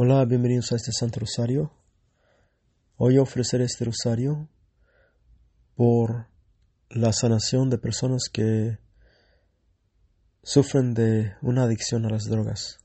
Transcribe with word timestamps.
Hola, 0.00 0.24
bienvenidos 0.26 0.70
a 0.70 0.76
este 0.76 0.92
Santo 0.92 1.18
Rosario. 1.18 1.72
Hoy 2.98 3.18
ofreceré 3.18 3.64
este 3.64 3.84
rosario 3.84 4.48
por 5.74 6.28
la 6.88 7.12
sanación 7.12 7.68
de 7.68 7.78
personas 7.78 8.28
que 8.32 8.78
sufren 10.44 10.94
de 10.94 11.32
una 11.42 11.64
adicción 11.64 12.06
a 12.06 12.10
las 12.10 12.26
drogas. 12.26 12.78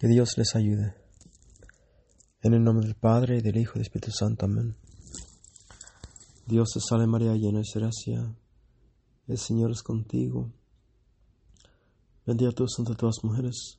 Que 0.00 0.08
Dios 0.08 0.36
les 0.36 0.56
ayude. 0.56 0.96
En 2.42 2.54
el 2.54 2.64
nombre 2.64 2.86
del 2.86 2.96
Padre, 2.96 3.38
y 3.38 3.40
del 3.40 3.58
Hijo 3.58 3.74
y 3.74 3.78
del 3.78 3.82
Espíritu 3.82 4.10
Santo. 4.10 4.46
Amén. 4.46 4.74
Dios 6.44 6.70
te 6.74 6.80
salve 6.80 7.06
María, 7.06 7.34
llena 7.34 7.60
de 7.60 7.80
gracia. 7.80 8.34
El 9.28 9.38
Señor 9.38 9.70
es 9.70 9.84
contigo. 9.84 10.50
Bendita 12.26 12.50
tú 12.50 12.66
entre 12.78 12.96
todas 12.96 13.18
las 13.18 13.24
mujeres 13.30 13.78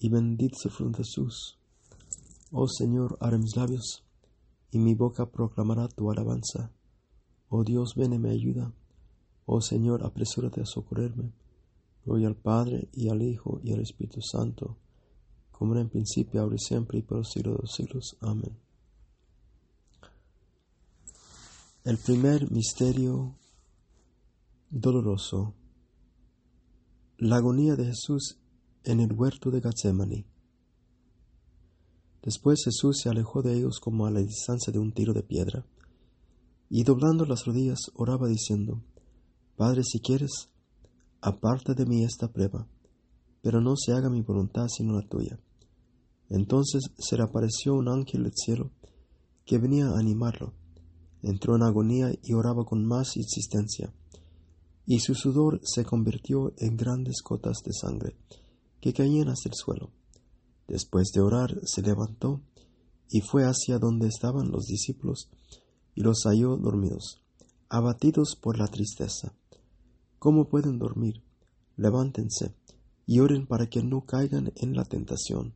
y 0.00 0.08
bendito 0.08 0.56
el 0.64 0.70
fruto 0.70 0.98
Jesús. 0.98 1.58
Oh 2.50 2.66
Señor, 2.66 3.16
abre 3.20 3.38
mis 3.38 3.56
labios, 3.56 4.04
y 4.70 4.78
mi 4.78 4.94
boca 4.94 5.26
proclamará 5.26 5.88
tu 5.88 6.10
alabanza. 6.10 6.70
Oh 7.48 7.64
Dios, 7.64 7.94
ven 7.96 8.12
y 8.12 8.18
me 8.18 8.30
ayuda. 8.30 8.72
Oh 9.46 9.60
Señor, 9.60 10.04
apresúrate 10.04 10.60
a 10.60 10.66
socorrerme. 10.66 11.32
Gloria 12.04 12.28
al 12.28 12.36
Padre, 12.36 12.88
y 12.92 13.08
al 13.08 13.22
Hijo, 13.22 13.60
y 13.62 13.72
al 13.72 13.80
Espíritu 13.80 14.20
Santo, 14.22 14.76
como 15.50 15.72
era 15.72 15.82
en 15.82 15.90
principio, 15.90 16.40
ahora 16.40 16.54
y 16.54 16.58
siempre, 16.58 16.98
y 16.98 17.02
por 17.02 17.18
los 17.18 17.30
siglos 17.30 17.56
de 17.56 17.62
los 17.62 17.72
siglos. 17.72 18.16
Amén. 18.20 18.56
El 21.84 21.98
primer 21.98 22.50
misterio 22.50 23.34
doloroso. 24.70 25.54
La 27.18 27.36
agonía 27.36 27.74
de 27.76 27.86
Jesús 27.86 28.38
en 28.88 29.00
el 29.00 29.12
huerto 29.12 29.50
de 29.50 29.60
Getsemaní. 29.60 30.24
Después 32.22 32.62
Jesús 32.64 33.00
se 33.02 33.08
alejó 33.08 33.42
de 33.42 33.56
ellos 33.56 33.80
como 33.80 34.06
a 34.06 34.10
la 34.10 34.20
distancia 34.20 34.72
de 34.72 34.78
un 34.78 34.92
tiro 34.92 35.12
de 35.12 35.22
piedra, 35.22 35.66
y 36.70 36.84
doblando 36.84 37.24
las 37.24 37.44
rodillas 37.44 37.78
oraba 37.94 38.28
diciendo, 38.28 38.82
Padre, 39.56 39.82
si 39.84 40.00
quieres, 40.00 40.48
aparta 41.20 41.74
de 41.74 41.86
mí 41.86 42.02
esta 42.04 42.28
prueba, 42.32 42.66
pero 43.42 43.60
no 43.60 43.76
se 43.76 43.92
haga 43.92 44.10
mi 44.10 44.22
voluntad 44.22 44.66
sino 44.68 44.94
la 44.94 45.06
tuya. 45.06 45.38
Entonces 46.30 46.90
se 46.98 47.16
le 47.16 47.22
apareció 47.22 47.74
un 47.74 47.88
ángel 47.88 48.24
del 48.24 48.32
cielo 48.34 48.70
que 49.44 49.58
venía 49.58 49.86
a 49.86 49.98
animarlo. 49.98 50.52
Entró 51.22 51.56
en 51.56 51.62
agonía 51.62 52.12
y 52.22 52.34
oraba 52.34 52.64
con 52.64 52.86
más 52.86 53.16
insistencia, 53.16 53.92
y 54.86 55.00
su 55.00 55.14
sudor 55.14 55.60
se 55.62 55.84
convirtió 55.84 56.52
en 56.58 56.76
grandes 56.76 57.16
gotas 57.22 57.58
de 57.64 57.72
sangre 57.72 58.16
que 58.80 58.92
caían 58.92 59.28
hasta 59.28 59.48
el 59.48 59.54
suelo. 59.54 59.90
Después 60.66 61.10
de 61.14 61.20
orar, 61.20 61.58
se 61.64 61.82
levantó 61.82 62.40
y 63.10 63.20
fue 63.20 63.44
hacia 63.44 63.78
donde 63.78 64.08
estaban 64.08 64.50
los 64.50 64.66
discípulos 64.66 65.30
y 65.94 66.02
los 66.02 66.24
halló 66.24 66.56
dormidos, 66.56 67.22
abatidos 67.68 68.36
por 68.36 68.58
la 68.58 68.66
tristeza. 68.68 69.32
¿Cómo 70.18 70.48
pueden 70.48 70.78
dormir? 70.78 71.22
Levántense 71.76 72.54
y 73.06 73.20
oren 73.20 73.46
para 73.46 73.68
que 73.68 73.82
no 73.82 74.04
caigan 74.04 74.52
en 74.56 74.76
la 74.76 74.84
tentación. 74.84 75.54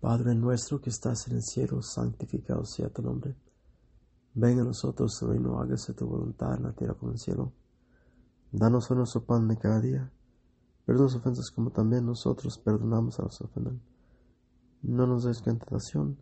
Padre 0.00 0.34
nuestro 0.34 0.80
que 0.80 0.90
estás 0.90 1.28
en 1.28 1.36
el 1.36 1.42
cielo, 1.42 1.82
santificado 1.82 2.64
sea 2.64 2.88
tu 2.88 3.02
nombre 3.02 3.36
Venga 4.34 4.62
a 4.62 4.64
nosotros 4.64 5.16
tu 5.18 5.26
reino, 5.26 5.60
hágase 5.60 5.92
tu 5.92 6.06
voluntad 6.06 6.54
en 6.54 6.62
la 6.62 6.72
tierra 6.72 6.94
como 6.94 7.10
en 7.10 7.14
el 7.14 7.18
cielo. 7.18 7.52
Danos 8.52 8.90
hoy 8.90 8.98
nuestro 8.98 9.24
pan 9.24 9.48
de 9.48 9.56
cada 9.56 9.80
día. 9.80 10.12
Perdona 10.86 11.06
las 11.06 11.16
ofensas 11.16 11.50
como 11.50 11.70
también 11.70 12.06
nosotros 12.06 12.58
perdonamos 12.58 13.18
a 13.18 13.24
los 13.24 13.40
que. 13.40 13.80
No 14.82 15.06
nos 15.06 15.24
des 15.24 15.42
tentación 15.42 16.16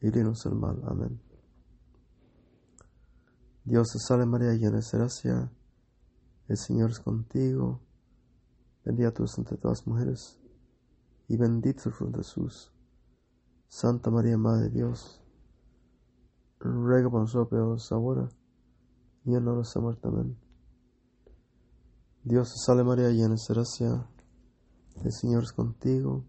y 0.00 0.06
líbranos 0.10 0.44
del 0.44 0.54
mal. 0.54 0.80
Amén. 0.86 1.20
Dios 3.64 3.88
te 3.92 3.98
salve 3.98 4.26
María, 4.26 4.52
llena 4.54 4.78
de 4.78 4.84
gracia. 4.92 5.50
El 6.46 6.56
Señor 6.56 6.90
es 6.90 7.00
contigo. 7.00 7.80
Bendita 8.84 9.12
tú 9.12 9.24
entre 9.38 9.56
todas 9.56 9.80
las 9.80 9.86
mujeres 9.86 10.38
y 11.26 11.36
bendito 11.36 11.82
el 11.86 11.94
fruto 11.94 12.18
de 12.18 12.24
Jesús. 12.24 12.72
Santa 13.66 14.10
María, 14.10 14.36
Madre 14.36 14.64
de 14.64 14.70
Dios 14.70 15.23
ruega 16.64 17.10
por 17.10 17.20
nosotros 17.20 17.92
ahora 17.92 18.28
y 19.24 19.34
en 19.34 19.46
hora. 19.46 19.62
Amén. 20.02 20.36
Dios 22.22 22.48
te 22.52 22.58
salve 22.64 22.84
María, 22.84 23.10
llena 23.10 23.34
de 23.34 23.54
gracia, 23.54 24.08
el 25.04 25.12
Señor 25.12 25.42
es 25.42 25.52
contigo, 25.52 26.24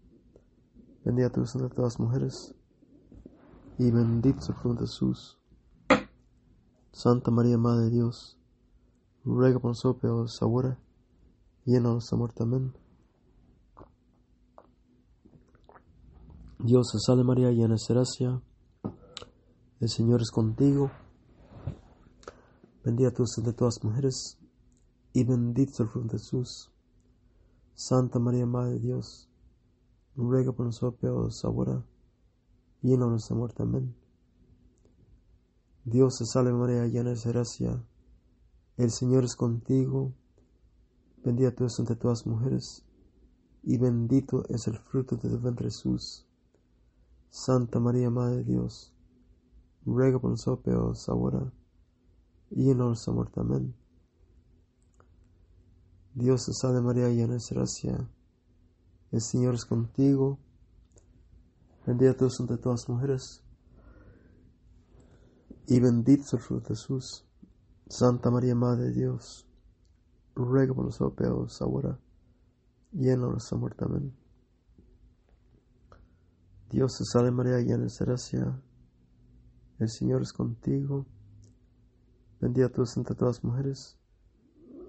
bendita 1.04 1.30
tú 1.30 1.40
entre 1.40 1.74
todas 1.74 1.94
las 1.94 2.00
mujeres, 2.00 2.54
y 3.78 3.90
bendito 3.90 4.40
es 4.40 4.54
fruto 4.60 4.80
de 4.80 4.86
Jesús. 4.86 5.38
Santa 6.92 7.30
María, 7.30 7.56
Madre 7.56 7.86
de 7.86 7.90
Dios, 7.90 8.38
ruega 9.24 9.58
por 9.58 9.70
nosotros 9.70 10.38
ahora 10.42 10.78
y 11.64 11.76
en 11.76 11.86
hora. 11.86 12.00
Amén. 12.40 12.74
Dios 16.58 16.88
te 16.92 16.98
salve 16.98 17.24
María, 17.24 17.50
llena 17.50 17.74
de 17.74 17.94
gracia, 17.94 18.42
el 19.80 19.88
Señor 19.88 20.22
es 20.22 20.30
contigo. 20.30 20.90
Bendita 22.84 23.10
tú 23.10 23.24
entre 23.36 23.52
todas 23.52 23.82
mujeres, 23.84 24.38
y 25.12 25.24
bendito 25.24 25.82
el 25.82 25.88
fruto 25.88 26.08
de 26.08 26.18
Jesús. 26.18 26.70
Santa 27.74 28.18
María, 28.18 28.46
Madre 28.46 28.74
de 28.74 28.80
Dios, 28.80 29.28
ruega 30.14 30.52
por 30.52 30.66
nosotros 30.66 31.44
ahora 31.44 31.84
y 32.82 32.94
en 32.94 33.00
la 33.00 33.06
nuestra 33.06 33.36
muerte. 33.36 33.62
Amén. 33.62 33.94
Dios 35.84 36.18
te 36.18 36.24
salve 36.24 36.52
María, 36.52 36.86
llena 36.86 37.10
de 37.10 37.20
gracia. 37.24 37.84
El 38.76 38.90
Señor 38.90 39.24
es 39.24 39.36
contigo. 39.36 40.14
Bendita 41.22 41.54
tú 41.54 41.66
entre 41.78 41.96
todas 41.96 42.20
las 42.20 42.26
mujeres, 42.26 42.84
y 43.62 43.76
bendito 43.78 44.44
es 44.48 44.68
el 44.68 44.78
fruto 44.78 45.16
de 45.16 45.28
tu 45.28 45.38
vientre 45.38 45.66
Jesús. 45.66 46.26
Santa 47.28 47.78
María, 47.78 48.08
Madre 48.10 48.36
de 48.38 48.44
Dios, 48.44 48.95
ruega 49.86 50.18
por 50.18 50.30
nosotros 50.30 51.08
ahora 51.08 51.52
y 52.50 52.70
en 52.70 52.78
nuestra 52.78 53.12
muerte. 53.12 53.40
Amén. 53.40 53.74
Dios 56.14 56.46
te 56.46 56.52
salve 56.52 56.80
María, 56.80 57.08
llena 57.08 57.34
de 57.34 57.54
gracia. 57.54 58.08
El 59.12 59.20
Señor 59.20 59.54
es 59.54 59.64
contigo. 59.64 60.38
Bendita 61.86 62.16
tú 62.16 62.28
entre 62.40 62.56
todas 62.56 62.80
las 62.80 62.88
mujeres. 62.88 63.42
Y 65.68 65.80
bendito 65.80 66.22
es 66.22 66.32
el 66.32 66.40
fruto 66.40 66.68
de 66.68 66.74
Jesús. 66.74 67.24
Santa 67.88 68.30
María, 68.30 68.54
Madre 68.54 68.86
de 68.86 68.92
Dios, 68.92 69.46
ruega 70.34 70.74
por 70.74 70.86
nosotros 70.86 71.62
ahora 71.62 71.98
y 72.92 73.08
en 73.08 73.20
nuestra 73.20 73.56
muerte. 73.56 73.84
Amén. 73.84 74.12
Dios 76.70 76.96
te 76.98 77.04
salve 77.04 77.30
María, 77.30 77.58
llena 77.58 77.84
de 77.84 78.04
gracia. 78.04 78.60
El 79.78 79.88
Señor 79.88 80.22
es 80.22 80.32
contigo. 80.32 81.06
Bendita 82.40 82.70
tú 82.70 82.84
entre 82.96 83.14
todas 83.14 83.36
las 83.36 83.44
mujeres, 83.44 83.98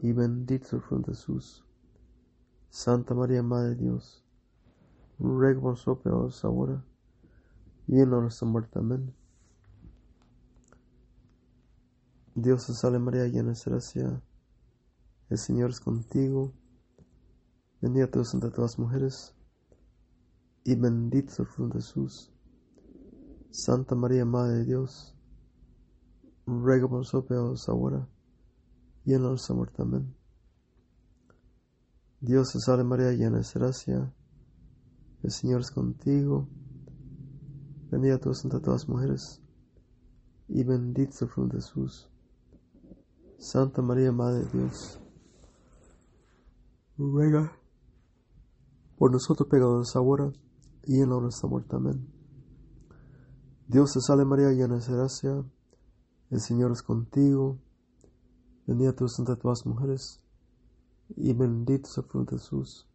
y 0.02 0.12
bendito 0.12 0.76
el 0.76 0.82
fruto 0.82 1.12
de 1.12 1.18
Jesús. 1.18 1.66
Santa 2.70 3.14
María, 3.14 3.42
Madre 3.44 3.70
de 3.70 3.76
Dios, 3.76 4.24
ruega 5.20 5.60
por 5.60 5.72
nosotros 5.72 6.44
ahora 6.46 6.84
y 7.88 8.00
en 8.00 8.10
nuestra 8.10 8.48
muerte. 8.48 8.80
Amén. 8.80 9.14
Dios 12.36 12.68
te 12.68 12.74
salve 12.74 13.00
María, 13.00 13.28
llena 13.28 13.54
de 13.54 13.62
gracia. 13.66 14.22
El 15.30 15.38
Señor 15.38 15.72
es 15.72 15.80
contigo. 15.80 16.54
Bendita 17.82 18.12
tú 18.12 18.22
entre 18.34 18.52
todas 18.52 18.72
las 18.72 18.80
mujeres, 18.80 19.34
y 20.64 20.76
bendito 20.76 21.34
el 21.40 21.48
fruto 21.48 21.78
de 21.78 21.84
Jesús. 21.84 22.32
Santa 23.52 23.96
María, 23.96 24.26
Madre 24.26 24.58
de 24.58 24.66
Dios, 24.66 25.16
ruega 26.46 26.88
por 26.88 27.00
nosotros 27.00 27.68
ahora 27.68 28.08
y 29.06 29.14
en 29.14 29.22
nuestra 29.22 29.56
muerte. 29.56 29.82
Amén. 29.82 30.16
Dios 32.20 32.52
te 32.52 32.60
salve 32.60 32.84
María, 32.84 33.12
llena 33.12 33.38
de 33.38 33.46
gracia, 33.54 34.14
el 35.22 35.32
Señor 35.32 35.62
es 35.62 35.72
contigo, 35.72 36.48
bendita 37.92 38.20
tú 38.20 38.32
entre 38.44 38.60
todas 38.60 38.82
las 38.82 38.90
mujeres, 38.90 39.42
y 40.48 40.64
bendito 40.64 41.12
es 41.12 41.22
el 41.22 41.30
fruto 41.30 41.56
de 41.56 41.62
Jesús. 41.62 42.10
Santa 43.38 43.82
María, 43.82 44.12
Madre 44.12 44.46
de 44.46 44.52
Dios, 44.52 45.00
ruega 46.98 47.52
por 48.98 49.12
nosotros 49.12 49.48
pecadores 49.48 49.96
ahora 49.96 50.32
y 50.86 51.00
en 51.00 51.10
la 51.10 51.16
hora 51.16 51.18
de 51.18 51.22
nuestra 51.24 51.50
muerte. 51.50 51.76
Amén. 51.76 52.17
Dios 53.70 53.92
te 53.92 54.00
salve 54.00 54.24
María, 54.24 54.54
llena 54.54 54.78
de 54.78 54.94
gracia, 54.94 55.44
el 56.30 56.40
Señor 56.40 56.72
es 56.72 56.82
contigo, 56.82 57.60
bendita 58.66 58.96
tú 58.96 59.08
entre 59.20 59.36
todas 59.36 59.60
las 59.60 59.66
mujeres, 59.66 60.22
y 61.18 61.34
bendito 61.34 61.90
es 61.90 61.98
el 61.98 62.06
fruto 62.06 62.36
de 62.36 62.42
Jesús. 62.42 62.88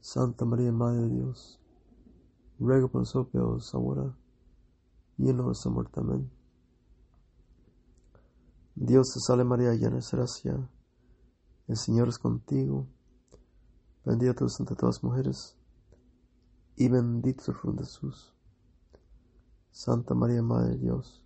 Santa 0.00 0.44
María, 0.44 0.72
Madre 0.72 1.00
de 1.00 1.08
Dios, 1.08 1.58
ruega 2.58 2.86
por 2.88 3.00
nosotros 3.00 3.74
ahora 3.74 4.14
y 5.16 5.30
en 5.30 5.38
nuestra 5.38 5.70
muerte. 5.70 6.00
Amén. 6.00 6.30
Dios 8.74 9.08
te 9.14 9.20
salve 9.20 9.44
María, 9.44 9.72
llena 9.72 9.96
de 9.96 10.06
gracia, 10.12 10.70
el 11.66 11.76
Señor 11.78 12.08
es 12.08 12.18
contigo, 12.18 12.86
bendita 14.04 14.34
tú 14.34 14.48
entre 14.58 14.76
todas 14.76 14.96
las 14.96 15.04
mujeres, 15.04 15.56
y 16.76 16.90
bendito 16.90 17.40
es 17.40 17.48
el 17.48 17.54
fruto 17.54 17.78
de 17.78 17.86
Jesús. 17.86 18.37
Santa 19.78 20.12
María, 20.12 20.42
Madre 20.42 20.70
de 20.70 20.78
Dios, 20.78 21.24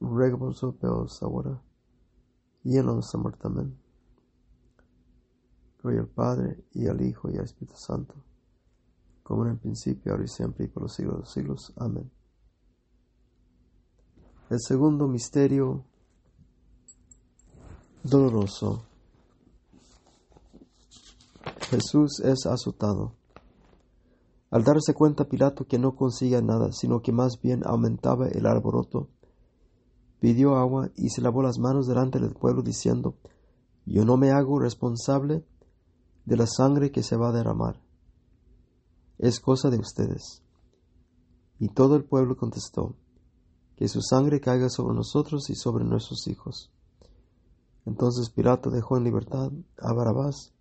ruega 0.00 0.36
por 0.36 0.48
nosotros 0.48 1.22
ahora 1.22 1.62
y 2.64 2.76
en 2.76 2.86
nuestra 2.86 3.20
muerte. 3.20 3.42
Amén. 3.44 3.78
Gloria 5.80 6.00
al 6.00 6.08
Padre, 6.08 6.64
y 6.72 6.88
al 6.88 7.00
Hijo, 7.02 7.30
y 7.30 7.36
al 7.36 7.44
Espíritu 7.44 7.76
Santo, 7.76 8.16
como 9.22 9.44
en 9.44 9.52
el 9.52 9.58
principio, 9.58 10.10
ahora 10.10 10.24
y 10.24 10.28
siempre, 10.28 10.64
y 10.64 10.68
por 10.68 10.82
los 10.82 10.92
siglos 10.92 11.14
de 11.14 11.20
los 11.20 11.30
siglos. 11.30 11.72
Amén. 11.76 12.10
El 14.50 14.58
segundo 14.60 15.06
misterio 15.06 15.84
doloroso. 18.02 18.82
Jesús 21.70 22.18
es 22.24 22.44
azotado. 22.44 23.14
Al 24.54 24.62
darse 24.62 24.94
cuenta 24.94 25.24
Pilato 25.24 25.66
que 25.66 25.80
no 25.80 25.96
consigue 25.96 26.40
nada, 26.40 26.70
sino 26.70 27.02
que 27.02 27.10
más 27.10 27.40
bien 27.42 27.62
aumentaba 27.66 28.28
el 28.28 28.46
alboroto, 28.46 29.08
pidió 30.20 30.54
agua 30.54 30.92
y 30.94 31.08
se 31.08 31.22
lavó 31.22 31.42
las 31.42 31.58
manos 31.58 31.88
delante 31.88 32.20
del 32.20 32.34
pueblo 32.34 32.62
diciendo, 32.62 33.16
Yo 33.84 34.04
no 34.04 34.16
me 34.16 34.30
hago 34.30 34.60
responsable 34.60 35.44
de 36.24 36.36
la 36.36 36.46
sangre 36.46 36.92
que 36.92 37.02
se 37.02 37.16
va 37.16 37.30
a 37.30 37.32
derramar. 37.32 37.80
Es 39.18 39.40
cosa 39.40 39.70
de 39.70 39.78
ustedes. 39.80 40.44
Y 41.58 41.70
todo 41.70 41.96
el 41.96 42.04
pueblo 42.04 42.36
contestó, 42.36 42.94
que 43.74 43.88
su 43.88 44.02
sangre 44.02 44.40
caiga 44.40 44.68
sobre 44.68 44.94
nosotros 44.94 45.50
y 45.50 45.56
sobre 45.56 45.84
nuestros 45.84 46.28
hijos. 46.28 46.70
Entonces 47.86 48.30
Pilato 48.30 48.70
dejó 48.70 48.98
en 48.98 49.02
libertad 49.02 49.50
a 49.78 49.92
Barabás, 49.92 50.54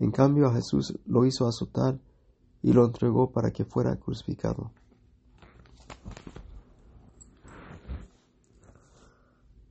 en 0.00 0.10
cambio 0.10 0.48
a 0.48 0.52
Jesús 0.52 0.98
lo 1.06 1.24
hizo 1.26 1.46
azotar 1.46 2.00
y 2.62 2.72
lo 2.72 2.84
entregó 2.84 3.30
para 3.30 3.50
que 3.50 3.64
fuera 3.64 3.96
crucificado. 3.96 4.72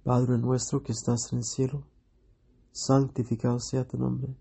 Padre 0.03 0.37
nuestro 0.37 0.81
que 0.81 0.91
estás 0.91 1.31
en 1.31 1.39
el 1.39 1.43
cielo, 1.43 1.83
santificado 2.71 3.59
sea 3.59 3.87
tu 3.87 3.97
nombre 3.97 4.35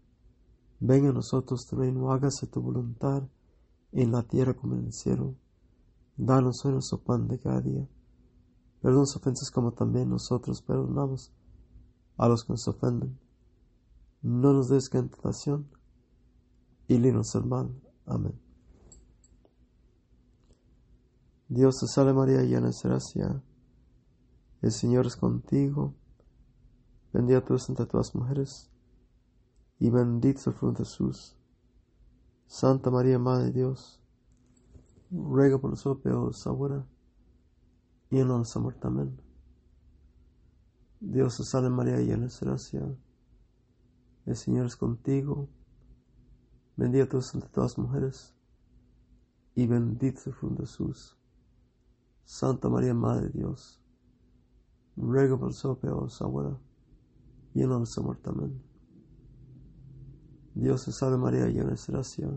Venga 0.81 1.11
a 1.11 1.13
nosotros 1.13 1.67
tu 1.67 1.75
reino, 1.75 2.13
hágase 2.13 2.47
tu 2.47 2.61
voluntad 2.61 3.25
en 3.91 4.13
la 4.13 4.23
tierra 4.23 4.55
como 4.55 4.77
en 4.77 4.87
el 4.87 4.93
cielo. 4.93 5.35
Danos 6.17 6.65
hoy 6.65 6.73
nuestro 6.73 7.03
pan 7.03 7.27
de 7.27 7.39
cada 7.41 7.61
día. 7.61 7.89
Perdona 8.81 9.03
ofensas 9.03 9.51
como 9.51 9.73
también 9.73 10.09
nosotros 10.09 10.63
perdonamos 10.63 11.33
a 12.17 12.29
los 12.29 12.45
que 12.45 12.53
nos 12.53 12.69
ofenden. 12.69 13.19
No 14.23 14.53
nos 14.53 14.69
des 14.69 14.89
tentación 14.89 15.69
y 16.87 16.97
líbranos 16.99 17.33
del 17.33 17.45
mal. 17.45 17.88
Amén. 18.09 18.41
Dios 21.49 21.77
te 21.81 21.87
salve 21.87 22.13
María, 22.13 22.43
llena 22.43 22.69
de 22.69 22.77
gracia. 22.83 23.43
El 24.63 24.73
Señor 24.73 25.07
es 25.07 25.17
contigo. 25.17 25.95
Bendita 27.13 27.45
tú 27.45 27.55
entre 27.69 27.87
todas 27.87 28.09
las 28.09 28.15
mujeres 28.15 28.71
y 29.79 29.91
bendito 29.91 30.51
el 30.51 30.57
fruto 30.57 30.83
de 30.83 30.89
Jesús. 30.89 31.37
Santa 32.47 32.91
María, 32.91 33.19
Madre 33.19 33.47
de 33.47 33.53
Dios, 33.53 34.01
ruega 35.11 35.59
por 35.59 35.71
nosotros 35.71 36.03
peores 36.03 36.47
ahora 36.47 36.87
y 38.11 38.19
en 38.19 38.29
nuestra 38.29 38.61
muerte. 38.61 38.87
Amén. 38.87 39.21
Dios 41.01 41.37
te 41.37 41.45
salve 41.45 41.71
María, 41.71 41.99
llena 41.99 42.27
de 42.27 42.33
gracia. 42.41 42.97
El 44.27 44.37
Señor 44.37 44.67
es 44.67 44.77
contigo. 44.77 45.49
Bendita 46.79 47.09
tú 47.09 47.19
entre 47.35 47.51
todas 47.51 47.77
mujeres 47.77 48.33
y 49.57 49.67
bendito 49.67 50.21
el 50.27 50.33
fruto 50.33 50.63
de 50.63 50.69
Jesús. 50.69 51.19
Santa 52.25 52.69
María, 52.69 52.95
Madre 52.95 53.27
de 53.27 53.41
Dios, 53.41 53.83
ruega 54.97 55.37
por 55.37 55.49
nosotros 55.49 55.79
peores 55.79 56.23
ahora 56.23 56.57
y 57.53 57.63
en 57.63 57.69
nuestra 57.69 58.05
muerte. 58.05 58.31
Amén. 58.31 58.63
Dios 60.55 60.85
te 60.85 60.93
salve 60.93 61.19
María, 61.19 61.47
llena 61.47 61.71
de 61.71 61.81
gracia. 61.89 62.31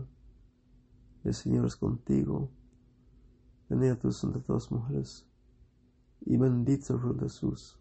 El 1.22 1.34
Señor 1.34 1.66
es 1.66 1.76
contigo. 1.76 2.50
Bendita 3.68 3.96
tú 3.96 4.08
entre 4.24 4.40
todas 4.40 4.72
mujeres. 4.72 5.24
Y 6.22 6.36
bendito 6.36 6.94
el 6.94 7.00
fruto 7.00 7.26
Jesús. 7.26 7.78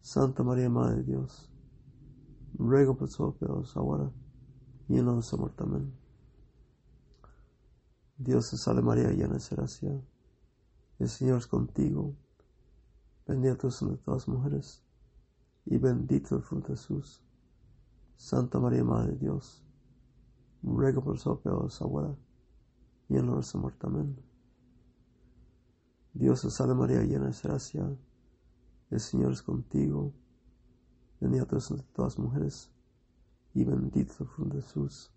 Santa 0.00 0.42
María, 0.42 0.70
Madre 0.70 0.96
de 0.96 1.02
Dios. 1.02 1.52
Ruego 2.54 2.96
por 2.96 3.08
nosotros 3.08 3.76
ahora 3.76 4.10
y 4.88 4.98
en 4.98 5.04
nuestra 5.04 5.38
muerte. 5.38 5.62
Amén. 5.62 5.92
Dios 8.16 8.50
te 8.50 8.56
salve 8.56 8.82
María, 8.82 9.10
llena 9.10 9.36
de 9.36 9.56
gracia. 9.56 10.00
El 10.98 11.08
Señor 11.08 11.38
es 11.38 11.46
contigo. 11.46 12.14
Bendita 13.26 13.56
tú 13.56 13.68
entre 13.68 13.96
todas 13.98 14.22
las 14.22 14.28
mujeres. 14.28 14.82
Y 15.64 15.78
bendito 15.78 16.36
el 16.36 16.42
fruto 16.42 16.68
de 16.68 16.76
Jesús. 16.76 17.22
Santa 18.16 18.60
María, 18.60 18.84
Madre 18.84 19.12
de 19.12 19.18
Dios, 19.18 19.64
ruega 20.62 21.00
por 21.00 21.14
nosotros 21.14 21.82
ahora 21.82 22.14
y 23.08 23.16
en 23.16 23.26
nuestra 23.26 23.60
muerte. 23.60 23.86
Amén. 23.86 24.16
Dios 26.14 26.42
te 26.42 26.50
salve 26.50 26.74
María, 26.74 27.02
llena 27.02 27.26
de 27.26 27.36
gracia, 27.42 27.96
el 28.90 29.00
Señor 29.00 29.32
es 29.32 29.42
contigo, 29.42 30.12
bendita 31.18 31.46
tú 31.46 31.56
entre 31.56 31.86
todas 31.94 32.12
las 32.12 32.18
mujeres, 32.18 32.70
y 33.54 33.64
bendito 33.64 34.24
fruto 34.24 34.56
de 34.56 34.62
Jesús. 34.62 35.10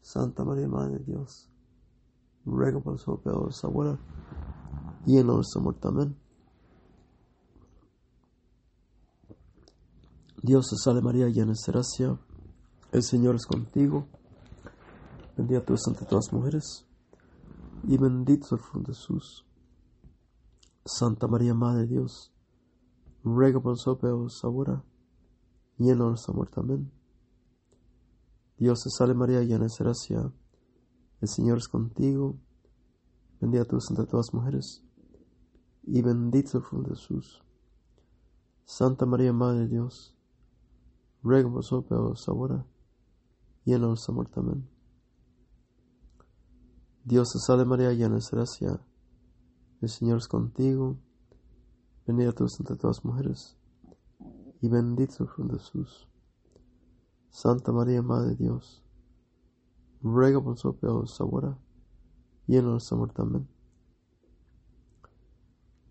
Santa 0.00 0.44
María, 0.44 0.68
Madre 0.68 0.98
de 0.98 1.04
Dios, 1.04 1.50
ruega 2.44 2.80
por 2.80 2.94
nosotros 2.94 3.62
ahora 3.64 3.98
y 5.06 5.18
en 5.18 5.26
nuestra 5.26 5.60
muerte. 5.60 5.88
Amén. 5.88 6.16
Dios 10.42 10.68
te 10.70 10.76
salve 10.76 11.02
María, 11.02 11.28
llena 11.28 11.52
de 11.52 11.72
gracia, 11.72 12.18
el 12.92 13.02
Señor 13.02 13.34
es 13.34 13.44
contigo, 13.44 14.06
bendita 15.36 15.62
tú 15.62 15.74
entre 15.86 16.06
todas 16.06 16.26
las 16.26 16.32
mujeres, 16.32 16.86
y 17.84 17.98
bendito 17.98 18.46
es 18.46 18.52
el 18.52 18.58
fruto 18.58 18.90
de 18.90 18.96
Jesús. 18.96 19.44
Santa 20.84 21.28
María, 21.28 21.52
Madre 21.52 21.82
de 21.82 21.88
Dios, 21.88 22.32
ruega 23.22 23.60
por 23.60 23.72
nosotros 23.72 24.40
ahora 24.42 24.82
y 25.78 25.90
en 25.90 25.98
nuestra 25.98 26.32
muerte. 26.32 26.58
Amén. 26.58 26.90
Dios 28.60 28.82
te 28.82 28.90
salve 28.90 29.14
María, 29.14 29.42
llena 29.42 29.64
de 29.64 29.74
gracia, 29.78 30.30
el 31.22 31.28
Señor 31.28 31.56
es 31.56 31.66
contigo, 31.66 32.38
bendita 33.40 33.64
tú 33.64 33.78
entre 33.88 34.04
todas 34.04 34.26
las 34.26 34.34
mujeres, 34.34 34.84
y 35.82 36.02
bendito 36.02 36.58
el 36.58 36.64
fruto 36.64 36.90
de 36.90 36.96
Jesús. 36.96 37.42
Santa 38.66 39.06
María, 39.06 39.32
Madre 39.32 39.60
de 39.60 39.68
Dios, 39.68 40.14
ruega 41.22 41.48
por 41.48 41.56
nosotros 41.56 42.28
ahora 42.28 42.66
y 43.64 43.72
en 43.72 43.80
nuestra 43.80 44.12
muerte. 44.12 44.42
Dios 47.02 47.30
te 47.32 47.38
salve 47.38 47.64
María, 47.64 47.94
llena 47.94 48.16
de 48.16 48.24
gracia, 48.30 48.78
el 49.80 49.88
Señor 49.88 50.18
es 50.18 50.28
contigo, 50.28 50.98
bendita 52.06 52.32
tú 52.32 52.44
entre 52.58 52.76
todas 52.76 52.98
las 52.98 53.04
mujeres, 53.06 53.56
y 54.60 54.68
bendito 54.68 55.24
el 55.24 55.30
fruto 55.30 55.54
de 55.54 55.58
Jesús. 55.60 56.09
Santa 57.30 57.72
María, 57.72 58.02
Madre 58.02 58.30
de 58.30 58.36
Dios, 58.36 58.84
ruega 60.02 60.40
por 60.40 60.50
nosotros 60.50 61.20
ahora 61.20 61.58
y 62.46 62.56
en 62.56 62.64
nuestra 62.64 62.96
muerte. 62.96 63.22
Amén. 63.22 63.48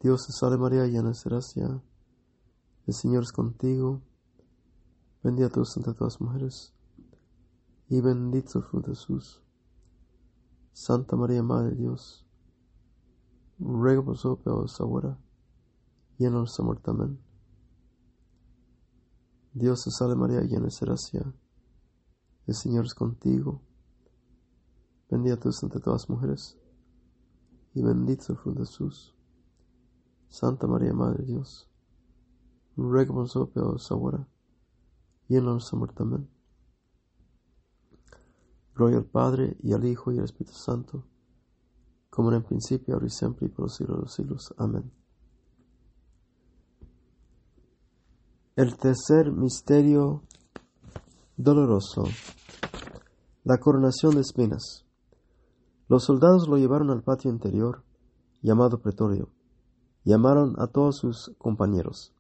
Dios 0.02 0.26
te 0.28 0.34
salve 0.34 0.58
María, 0.58 0.86
llena 0.86 1.12
de 1.12 1.20
gracia, 1.26 1.84
el 2.88 2.94
Señor 2.94 3.24
es 3.24 3.32
contigo, 3.32 4.02
Bendita 5.22 5.50
tú 5.50 5.64
entre 5.76 5.94
todas 5.94 6.14
las 6.14 6.22
mujeres, 6.22 6.74
y 7.90 8.00
bendito 8.00 8.62
fruto 8.62 8.92
de 8.92 8.96
Jesús. 8.96 9.44
Santa 10.72 11.18
María, 11.18 11.44
Madre 11.44 11.72
de 11.72 11.76
Dios, 11.76 12.26
ruega 13.60 14.02
por 14.02 14.14
nosotros 14.14 14.80
ahora 14.80 15.20
y 16.18 16.26
en 16.26 16.34
nuestra 16.34 16.64
muerte. 16.64 16.90
Amén. 16.90 17.29
Dios 19.60 19.84
te 19.84 19.92
salve 19.92 20.16
María, 20.16 20.40
llena 20.40 20.68
de 20.68 20.76
gracia. 20.80 21.34
El 22.48 22.56
Señor 22.56 22.86
es 22.86 22.94
contigo. 22.94 23.62
Bendita 25.10 25.38
tú 25.38 25.50
entre 25.62 25.82
todas 25.82 26.04
las 26.04 26.10
mujeres, 26.10 26.58
y 27.74 27.82
bendito 27.82 28.32
el 28.32 28.38
fruto 28.38 28.62
de 28.62 28.66
Jesús. 28.66 29.14
Santa 30.30 30.66
María, 30.66 30.94
Madre 30.94 31.26
de 31.26 31.34
Dios, 31.34 31.70
ruega 32.78 33.12
por 33.12 33.24
nosotros 33.24 33.92
ahora 33.92 34.26
y 35.28 35.36
en 35.36 35.46
la 35.46 35.60
muerte. 35.74 36.04
Amén. 36.04 36.30
Gloria 38.76 39.00
al 39.00 39.06
Padre, 39.06 39.58
y 39.62 39.74
al 39.74 39.84
Hijo, 39.84 40.14
y 40.14 40.20
al 40.20 40.24
Espíritu 40.24 40.54
Santo, 40.54 41.04
como 42.10 42.32
en 42.32 42.44
principio, 42.44 42.94
ahora 42.94 43.08
y 43.08 43.10
siempre, 43.10 43.48
y 43.48 43.50
por 43.50 43.66
los 43.66 43.76
siglos 43.76 43.98
de 43.98 44.02
los 44.04 44.14
siglos. 44.14 44.54
Amén. 44.58 44.99
El 48.56 48.76
tercer 48.76 49.32
misterio 49.32 50.24
doloroso, 51.38 52.04
la 53.44 53.58
coronación 53.58 54.16
de 54.16 54.22
espinas. 54.22 54.86
Los 55.88 56.04
soldados 56.04 56.48
lo 56.50 56.58
llevaron 56.58 56.90
al 56.90 57.04
patio 57.04 57.32
interior, 57.32 57.84
llamado 58.42 58.82
pretorio, 58.82 59.30
llamaron 60.04 60.56
a 60.60 60.68
todos 60.68 60.98
sus 60.98 61.32
compañeros. 61.38 62.14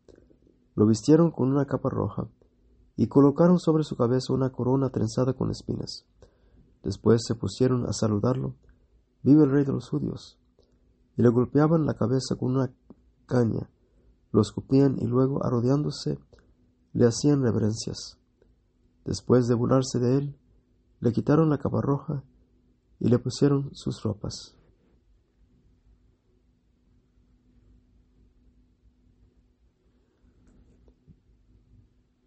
Lo 0.76 0.86
vistieron 0.86 1.32
con 1.32 1.50
una 1.50 1.66
capa 1.66 1.90
roja 1.90 2.30
y 2.96 3.08
colocaron 3.08 3.60
sobre 3.60 3.84
su 3.84 3.98
cabeza 3.98 4.32
una 4.32 4.52
corona 4.52 4.90
trenzada 4.92 5.34
con 5.34 5.52
espinas. 5.52 6.06
Después 6.84 7.22
se 7.26 7.36
pusieron 7.36 7.86
a 7.86 7.92
saludarlo. 7.92 8.56
Vive 9.24 9.44
el 9.44 9.52
rey 9.52 9.66
de 9.66 9.74
los 9.74 9.90
judíos. 9.90 10.40
Y 11.18 11.22
le 11.22 11.30
golpeaban 11.30 11.86
la 11.86 11.96
cabeza 11.96 12.36
con 12.38 12.56
una 12.56 12.72
caña, 13.26 13.70
lo 14.32 14.42
escupían 14.42 14.98
y 15.00 15.06
luego, 15.06 15.44
arrodillándose, 15.44 16.20
le 16.94 17.06
hacían 17.06 17.42
reverencias. 17.42 18.18
Después 19.06 19.48
de 19.48 19.56
burlarse 19.56 20.00
de 20.00 20.18
él, 20.18 20.40
le 21.00 21.12
quitaron 21.12 21.50
la 21.50 21.58
capa 21.58 21.82
roja 21.82 22.24
y 23.00 23.08
le 23.10 23.20
pusieron 23.20 23.70
sus 23.74 24.04
ropas. 24.04 24.56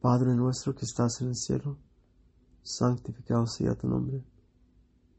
Padre 0.01 0.35
nuestro 0.35 0.75
que 0.75 0.85
estás 0.85 1.21
en 1.21 1.29
el 1.29 1.37
cielo, 1.37 1.79
santificado 2.63 3.47
sea 3.47 3.77
tu 3.77 3.87
nombre. 3.87 4.25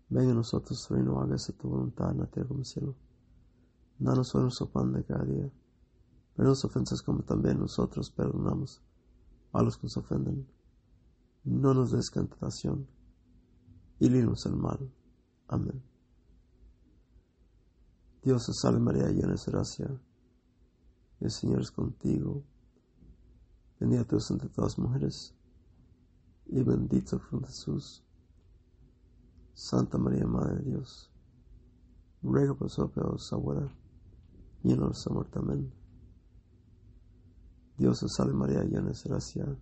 Venga 0.10 0.32
a 0.32 0.36
nosotros 0.36 0.86
reino, 0.90 1.22
hágase 1.22 1.54
tu 1.54 1.70
voluntad 1.70 2.12
en 2.12 2.20
la 2.20 2.28
tierra 2.28 2.50
como 2.50 2.66
cielo. 2.66 2.96
Danos 3.98 4.36
hoy 4.36 4.42
nuestro 4.42 4.70
pan 4.70 4.92
de 4.92 5.06
cada 5.06 5.24
día. 5.24 5.50
Pero 6.36 6.50
nos 6.50 6.66
ofensas 6.66 7.02
como 7.02 7.24
también 7.24 7.60
nosotros 7.60 8.10
perdonamos 8.10 8.82
a 9.52 9.62
los 9.62 9.78
que 9.78 9.84
nos 9.84 9.98
ofenden. 9.98 10.48
No 11.44 11.74
nos 11.74 11.92
des 11.92 12.10
tentación 12.12 12.88
y 14.00 14.10
líbranos 14.10 14.44
del 14.44 14.56
mal. 14.56 14.92
Amén. 15.48 15.82
Dios 18.24 18.46
te 18.46 18.54
salve 18.54 18.80
María, 18.80 19.10
llena 19.10 19.34
de 19.34 19.52
gracia. 19.52 20.02
El 21.20 21.32
Señor 21.32 21.62
es 21.62 21.72
contigo 21.72 22.44
Bendita 23.84 24.06
tú 24.06 24.18
entre 24.30 24.48
todas 24.48 24.78
las 24.78 24.80
mujeres, 24.80 25.36
y 26.46 26.63
bendito 26.63 27.20
fruto 27.20 27.48
Jesús. 27.48 28.02
Santa 29.54 29.98
María, 29.98 30.25
Madre 30.25 30.60
de 30.60 30.72
Dios, 30.72 31.12
ruega 32.22 32.54
por 32.54 32.68
nosotros 32.68 33.34
ahora 33.34 33.68
y 34.63 34.72
en 34.72 34.80
nuestra 34.80 35.13
muerte. 35.13 35.38
Amén. 35.38 35.83
Dios 37.77 38.00
te 38.00 38.08
salve 38.08 38.34
María, 38.34 38.63
llena 38.63 38.92
de 38.92 39.00
gracia, 39.03 39.58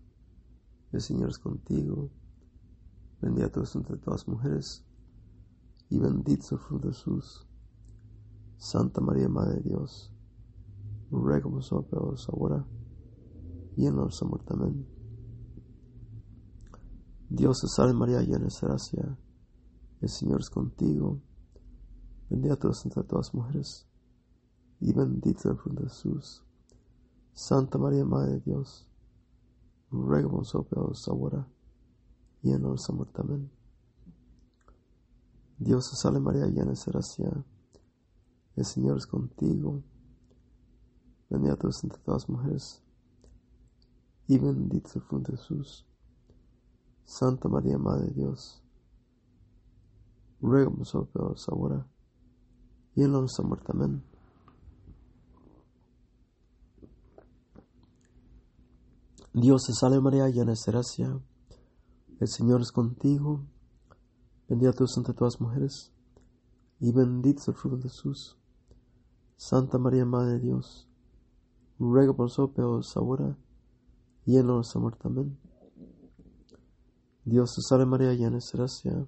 el 0.91 1.01
Señor 1.01 1.29
es 1.29 1.39
contigo. 1.39 2.09
Bendita 3.21 3.49
tú 3.49 3.61
entre 3.75 3.97
todas 3.97 4.21
las 4.21 4.27
mujeres, 4.27 4.85
y 5.89 5.99
bendito 5.99 6.55
el 6.55 6.59
fruto 6.59 6.87
de 6.87 6.93
Jesús. 6.93 7.47
Santa 8.57 9.01
María, 9.01 9.29
Madre 9.29 9.55
de 9.55 9.69
Dios, 9.69 10.11
ruega 11.09 11.43
por 11.43 11.53
nosotros 11.53 12.27
ahora 12.29 12.65
y 13.75 13.85
en 13.85 13.95
nuestra 13.95 14.27
muerte. 14.27 14.53
Amén. 14.53 14.85
Dios 17.29 17.59
te 17.61 17.67
salve 17.67 17.93
María, 17.93 18.21
llena 18.21 18.45
de 18.45 18.55
gracia, 18.61 19.17
el 20.01 20.09
Señor 20.09 20.41
es 20.41 20.49
contigo, 20.49 21.21
bendita 22.29 22.57
tú 22.57 22.67
eres 22.67 22.83
entre 22.85 23.03
todas 23.03 23.27
las 23.27 23.35
mujeres, 23.35 23.87
y 24.81 24.91
bendito 24.91 25.49
el 25.49 25.57
fruto 25.57 25.83
de 25.83 25.89
Jesús. 25.89 26.43
Santa 27.41 27.79
María, 27.79 28.05
Madre 28.05 28.33
de 28.33 28.39
Dios, 28.41 28.87
ruega 29.89 30.29
por 30.29 30.41
nosotros 30.41 31.07
ahora 31.07 31.47
y 32.43 32.51
en 32.51 32.61
nuestra 32.61 32.93
muerte. 32.93 33.19
Amén. 33.19 33.51
Dios 35.57 35.89
te 35.89 35.95
salve 35.95 36.19
María, 36.19 36.45
llena 36.45 36.71
de 36.71 36.79
gracia, 36.85 37.43
el 38.55 38.63
Señor 38.63 38.97
es 38.97 39.07
contigo, 39.07 39.81
bendita 41.31 41.55
tú 41.55 41.69
entre 41.81 41.99
todas 42.03 42.21
las 42.21 42.29
mujeres, 42.29 42.83
y 44.27 44.37
bendito 44.37 44.91
el 44.93 45.01
fruto 45.01 45.31
de 45.31 45.37
Jesús. 45.39 45.87
Santa 47.05 47.49
María, 47.49 47.79
Madre 47.79 48.05
de 48.09 48.13
Dios, 48.13 48.63
ruega 50.41 50.69
por 50.69 50.77
nosotros 50.77 51.49
ahora 51.49 51.87
y 52.93 53.01
en 53.01 53.11
nuestra 53.11 53.43
muerte. 53.43 53.71
Amén. 53.71 54.10
Dios 59.33 59.63
te 59.63 59.73
salve 59.73 60.01
María, 60.01 60.27
llena 60.27 60.51
de 60.51 60.71
gracia, 60.71 61.17
el 62.19 62.27
Señor 62.27 62.59
es 62.59 62.71
contigo, 62.73 63.45
bendita 64.49 64.73
tú 64.73 64.85
entre 64.97 65.13
todas 65.13 65.35
las 65.35 65.41
mujeres, 65.41 65.93
y 66.81 66.91
bendito 66.91 67.41
el 67.47 67.55
fruto 67.55 67.77
de 67.77 67.83
Jesús. 67.83 68.37
Santa 69.37 69.77
María, 69.77 70.05
Madre 70.05 70.33
de 70.33 70.39
Dios, 70.39 70.89
ruega 71.79 72.11
por 72.11 72.25
nosotros 72.25 72.91
ahora 72.97 73.37
y 74.25 74.35
en 74.35 74.47
nuestra 74.47 74.81
muerte. 74.81 74.99
Amén. 75.05 75.39
Dios 77.23 77.53
te 77.55 77.61
salve 77.61 77.85
María, 77.85 78.13
llena 78.13 78.37
de 78.37 78.43
gracia. 78.51 79.07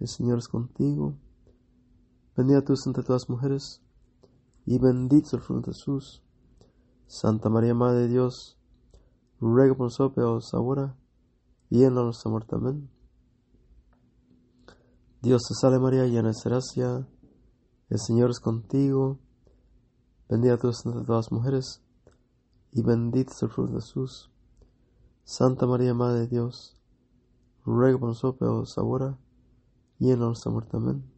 El 0.00 0.08
Señor 0.08 0.36
es 0.36 0.48
contigo. 0.48 1.16
Bendita 2.36 2.62
tú 2.62 2.74
entre 2.84 3.02
todas 3.02 3.22
las 3.22 3.30
mujeres, 3.30 3.80
y 4.66 4.78
bendito 4.78 5.36
el 5.36 5.42
fruto 5.42 5.70
de 5.70 5.72
Jesús. 5.72 6.22
Santa 7.06 7.48
María, 7.48 7.74
Madre 7.74 8.02
de 8.02 8.08
Dios, 8.08 8.58
ruega 9.40 9.74
por 9.74 9.86
nosotros 9.86 10.52
ahora 10.54 10.96
y 11.70 11.84
en 11.84 11.94
nuestra 11.94 12.30
muerte. 12.30 12.56
Dios 15.22 15.42
te 15.48 15.54
salve 15.54 15.78
María, 15.78 16.06
llena 16.06 16.30
de 16.30 16.40
gracia. 16.44 17.08
El 17.88 17.98
Señor 17.98 18.30
es 18.30 18.40
contigo. 18.40 19.18
Bendita 20.28 20.58
tú 20.58 20.68
entre 20.68 21.04
todas 21.04 21.26
las 21.26 21.32
mujeres, 21.32 21.82
y 22.72 22.82
bendito 22.82 23.30
es 23.32 23.42
el 23.42 23.50
fruto 23.50 23.72
de 23.72 23.80
Jesús. 23.80 24.30
Santa 25.24 25.66
María, 25.66 25.94
Madre 25.94 26.20
de 26.20 26.26
Dios, 26.28 26.80
ruega 27.64 27.98
por 27.98 28.08
nosotros 28.10 28.76
ahora 28.76 29.18
y 29.98 30.10
en 30.10 30.18
nuestra 30.18 30.50
muerte. 30.50 30.76
Amén. 30.76 31.10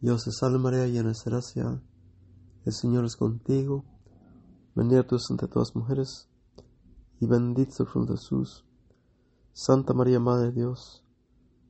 Dios 0.00 0.24
te 0.24 0.32
salve 0.32 0.58
María, 0.58 0.86
llena 0.86 1.10
de 1.10 1.18
gracia, 1.24 1.82
el 2.64 2.72
Señor 2.72 3.04
es 3.06 3.16
contigo, 3.16 3.84
bendita 4.74 5.06
tú 5.06 5.16
entre 5.30 5.48
todas 5.48 5.74
mujeres, 5.74 6.28
y 7.20 7.26
bendito 7.26 7.82
el 7.82 7.88
fruto 7.88 8.12
de 8.12 8.18
Jesús. 8.18 8.64
Santa 9.52 9.94
María, 9.94 10.18
Madre 10.18 10.46
de 10.46 10.52
Dios, 10.52 11.04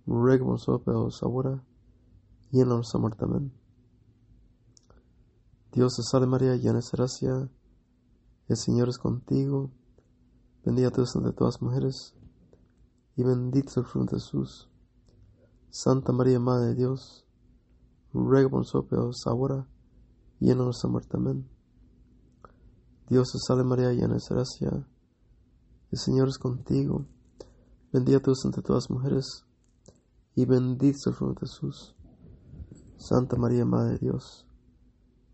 ruega 0.07 0.45
por 0.45 0.55
nosotros 0.55 1.23
ahora 1.23 1.63
y 2.51 2.61
en 2.61 2.69
nuestra 2.69 3.01
muerte. 3.01 3.25
Amén. 3.25 3.53
Dios 5.73 5.95
te 5.97 6.03
salve 6.03 6.27
María, 6.27 6.57
llena 6.57 6.79
de 6.79 6.87
gracia, 6.93 7.51
el 8.49 8.57
Señor 8.57 8.89
es 8.89 8.99
contigo, 8.99 9.71
bendita 10.65 10.91
tú 10.91 11.03
entre 11.15 11.33
todas 11.33 11.61
mujeres, 11.61 12.15
y 13.17 13.23
bendito 13.23 13.81
el 13.81 13.87
fruto 13.87 14.17
de 14.17 14.23
Jesús. 14.23 14.71
Santa 15.71 16.13
María, 16.13 16.39
Madre 16.39 16.69
de 16.69 16.75
Dios, 16.77 17.27
ruega 18.13 18.49
por 18.49 18.61
nosotros 18.61 19.17
ahora 19.27 19.67
y 20.39 20.51
en 20.51 20.59
nuestra 20.59 20.89
muerte. 20.89 21.17
Amén. 21.17 21.54
Dios 23.09 23.33
te 23.33 23.39
salve 23.39 23.65
María, 23.65 23.93
llena 23.93 24.15
de 24.15 24.23
gracia, 24.29 24.89
el 25.91 25.99
Señor 25.99 26.29
es 26.29 26.39
contigo, 26.39 27.07
bendita 27.93 28.21
tú 28.21 28.33
entre 28.45 28.63
todas 28.63 28.85
las 28.85 28.91
mujeres, 28.91 29.45
y 30.35 30.45
bendito 30.47 31.11
el 31.11 31.15
fruto 31.15 31.35
de 31.35 31.41
Jesús. 31.47 31.95
Santa 32.97 33.37
María, 33.37 33.65
Madre 33.65 33.93
de 33.93 33.99
Dios, 33.99 34.47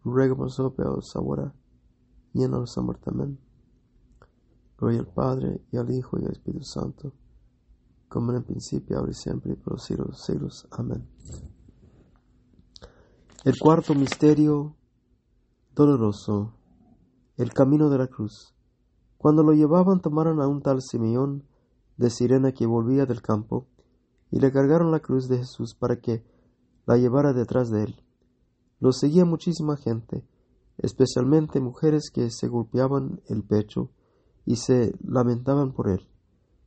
ruega 0.04 0.34
por 0.34 0.46
nosotros 0.46 1.12
ahora 1.14 1.54
y 2.32 2.42
en 2.42 2.50
nuestra 2.50 2.82
muerte. 2.82 3.10
Amén. 3.10 3.38
Gloria 4.76 5.00
al 5.00 5.06
Padre, 5.06 5.60
y 5.70 5.76
al 5.76 5.90
Hijo, 5.90 6.18
y 6.18 6.24
al 6.24 6.32
Espíritu 6.32 6.64
Santo, 6.64 7.12
como 8.08 8.32
en 8.32 8.38
el 8.38 8.44
principio, 8.44 8.98
ahora 8.98 9.12
y 9.12 9.14
siempre, 9.14 9.52
y 9.52 9.56
por 9.56 9.74
los 9.74 9.84
siglos 9.84 10.06
de 10.06 10.10
los 10.10 10.24
siglos. 10.24 10.68
Amén. 10.70 11.06
El 13.44 13.58
cuarto 13.58 13.94
misterio 13.94 14.74
doloroso, 15.74 16.52
el 17.42 17.54
camino 17.54 17.88
de 17.88 17.96
la 17.96 18.06
cruz. 18.06 18.54
Cuando 19.16 19.42
lo 19.42 19.52
llevaban, 19.52 20.00
tomaron 20.00 20.42
a 20.42 20.46
un 20.46 20.60
tal 20.60 20.82
Simeón 20.82 21.44
de 21.96 22.10
Sirena 22.10 22.52
que 22.52 22.66
volvía 22.66 23.06
del 23.06 23.22
campo, 23.22 23.66
y 24.30 24.40
le 24.40 24.52
cargaron 24.52 24.90
la 24.90 25.00
cruz 25.00 25.26
de 25.26 25.38
Jesús 25.38 25.74
para 25.74 26.00
que 26.00 26.22
la 26.86 26.98
llevara 26.98 27.32
detrás 27.32 27.70
de 27.70 27.84
él. 27.84 28.04
Lo 28.78 28.92
seguía 28.92 29.24
muchísima 29.24 29.78
gente, 29.78 30.22
especialmente 30.76 31.60
mujeres 31.60 32.10
que 32.12 32.30
se 32.30 32.46
golpeaban 32.46 33.22
el 33.26 33.42
pecho 33.42 33.90
y 34.44 34.56
se 34.56 34.94
lamentaban 35.02 35.72
por 35.72 35.88
él. 35.88 36.08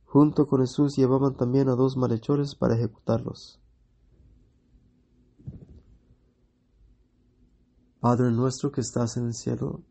Junto 0.04 0.48
con 0.48 0.60
Jesús 0.60 0.96
llevaban 0.96 1.36
también 1.36 1.68
a 1.68 1.76
dos 1.76 1.96
malhechores 1.96 2.56
para 2.56 2.74
ejecutarlos. 2.74 3.60
Padre 8.00 8.32
nuestro 8.32 8.70
que 8.72 8.80
estás 8.80 9.16
en 9.16 9.26
el 9.26 9.34
cielo, 9.34 9.82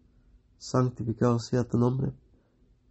santificado 0.64 1.40
sea 1.40 1.66
tu 1.66 1.78
nombre. 1.78 2.14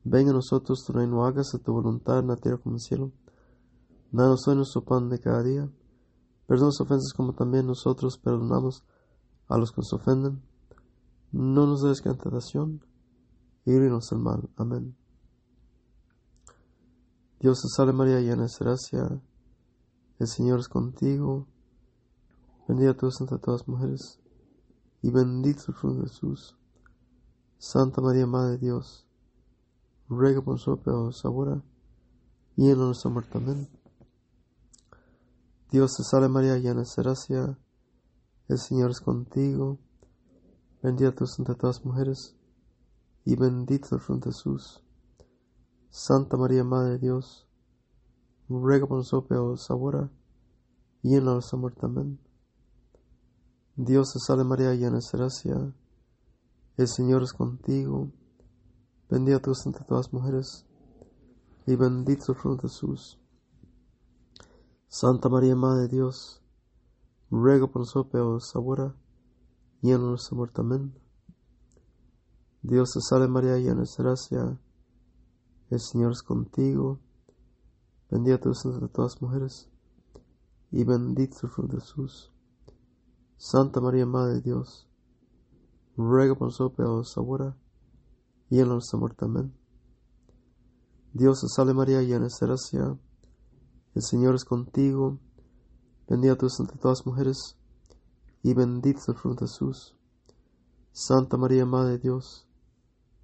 Venga 0.05 0.31
a 0.31 0.35
nosotros 0.35 0.85
tu 0.85 0.93
reino, 0.93 1.25
hágase 1.25 1.59
tu 1.59 1.73
voluntad 1.73 2.19
en 2.19 2.27
la 2.27 2.37
tierra 2.37 2.59
como 2.59 2.75
en 2.75 2.77
el 2.77 2.81
cielo. 2.81 3.13
Danos 4.11 4.47
hoy 4.47 4.57
nuestro 4.57 4.85
pan 4.85 5.09
de 5.09 5.19
cada 5.19 5.43
día. 5.43 5.71
Perdona 6.47 6.69
las 6.69 6.81
ofensas 6.81 7.15
como 7.17 7.33
también 7.33 7.67
nosotros 7.67 8.19
perdonamos 8.19 8.85
a 9.49 9.57
los 9.57 9.71
que 9.71 9.79
nos 9.79 9.93
ofenden. 9.95 10.43
No 11.31 11.67
nos 11.67 11.83
des 11.83 12.03
tentación 12.03 12.85
y 13.65 13.71
líbranos 13.71 14.11
del 14.11 14.19
mal. 14.19 14.51
Amén. 14.57 14.95
Dios 17.41 17.63
te 17.63 17.69
salve 17.75 17.95
María, 17.95 18.21
llena 18.21 18.45
de 18.45 18.53
gracia. 18.61 19.23
El 20.19 20.27
Señor 20.27 20.61
es 20.61 20.69
contigo. 20.69 21.47
Bendita 22.69 22.95
tú 22.95 23.09
entre 23.19 23.39
todas 23.39 23.63
las 23.63 23.69
mujeres 23.69 24.21
y 25.01 25.11
bendito 25.11 25.63
el 25.69 25.75
fruto 25.75 26.03
de 26.03 26.09
Jesús. 26.09 26.57
Santa 27.65 28.01
María, 28.01 28.27
Madre 28.27 28.55
de 28.55 28.59
Dios, 28.59 29.07
ruega 30.09 30.43
por 30.43 30.55
nosotros 30.55 31.25
ahora 31.25 31.63
y 32.57 32.69
en 32.69 32.77
nuestra 32.77 33.09
muerte. 33.09 33.39
Amén. 33.39 33.69
Dios 35.71 35.95
te 35.97 36.03
salve 36.03 36.29
María, 36.29 36.59
llena 36.59 36.83
de 36.83 36.89
gracia. 36.97 37.57
El 38.49 38.59
Señor 38.59 38.91
es 38.91 39.01
contigo. 39.01 39.79
Bendita 40.83 41.15
tú 41.15 41.25
entre 41.39 41.55
todas 41.55 41.77
las 41.77 41.85
mujeres 41.87 42.37
y 43.25 43.37
bendito 43.37 43.95
el 43.95 44.01
fruto 44.01 44.29
de 44.29 44.35
Jesús. 44.35 44.83
Santa 45.89 46.37
María, 46.37 46.65
Madre 46.65 46.95
de 46.95 46.99
Dios, 46.99 47.47
ruega 48.49 48.89
por 48.89 48.99
nosotros 48.99 49.71
ahora 49.71 50.11
y 51.01 51.15
en 51.15 51.25
nuestra 51.27 51.57
muerte. 51.57 51.87
Amén. 51.87 52.19
Dios 53.77 54.15
te 54.15 54.19
salve 54.19 54.43
María, 54.43 54.75
llena 54.75 54.99
de 54.99 55.17
gracia. 55.17 55.73
El 56.77 56.89
Señor 56.89 57.23
es 57.23 57.33
contigo. 57.33 58.11
Bendita 59.11 59.41
tú 59.41 59.53
entre 59.67 59.85
todas 59.85 60.07
las 60.07 60.13
mujeres 60.13 60.67
y 61.67 61.77
bendito 61.77 62.33
el 62.33 62.39
fruto 62.39 62.63
de 62.63 62.69
Jesús. 62.69 63.19
Santa 64.89 65.29
María, 65.29 65.55
Madre 65.55 65.83
de 65.83 65.89
Dios, 65.89 66.43
ruega 67.31 67.67
por 67.67 67.83
nosotros 67.83 68.51
ahora 68.55 68.95
y 69.83 69.91
en 69.91 70.01
nuestra 70.01 70.37
muerte. 70.37 70.61
Amén. 70.61 70.95
Dios 72.63 72.93
te 72.93 73.01
salve 73.01 73.29
María, 73.29 73.59
llena 73.59 73.83
de 73.83 73.89
gracia. 73.99 74.59
El 75.71 75.81
Señor 75.81 76.13
es 76.13 76.23
contigo. 76.23 77.01
Bendita 78.11 78.39
tú 78.39 78.53
entre 78.65 78.89
todas 78.89 79.15
las 79.15 79.23
mujeres, 79.23 79.71
y 80.71 80.85
bendito 80.85 81.39
el 81.43 81.49
fruto 81.49 81.77
de 81.77 81.81
Jesús. 81.81 82.33
Santa 83.37 83.81
María, 83.81 84.07
Madre 84.07 84.35
de 84.35 84.41
Dios, 84.43 84.89
ruega 85.97 86.35
por 86.35 86.49
nosotros 86.49 87.17
ahora 87.17 87.57
y 88.51 88.61
en 88.61 88.69
nuestra 88.69 88.99
muerte. 88.99 89.25
Amén. 89.25 89.55
Dios 91.13 91.41
te 91.41 91.49
salve 91.49 91.75
María, 91.75 92.03
llena 92.03 92.27
de 92.27 92.47
gracia. 92.47 92.99
El 93.95 94.03
Señor 94.03 94.35
es 94.35 94.45
contigo. 94.45 95.19
Bendita 96.09 96.37
tú 96.37 96.47
entre 96.59 96.79
todas 96.79 96.99
las 96.99 97.07
mujeres, 97.07 97.57
y 98.43 98.55
bendito 98.55 99.01
el 99.09 99.15
fruto 99.17 99.45
de 99.45 99.51
Jesús. 99.51 99.97
Santa 100.93 101.37
María, 101.37 101.65
Madre 101.65 101.93
de 101.93 101.99
Dios, 101.99 102.47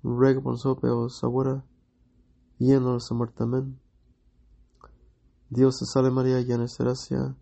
ruega 0.02 0.40
por 0.40 0.52
nosotros 0.52 1.22
ahora 1.22 1.64
y 2.58 2.72
en 2.72 2.82
nuestra 2.82 3.16
muerte. 3.16 3.42
Amén. 3.42 3.80
Dios 5.50 5.78
te 5.78 5.86
salve 5.86 6.10
María, 6.10 6.40
llena 6.40 6.64
de 6.64 6.72
gracia, 6.78 7.36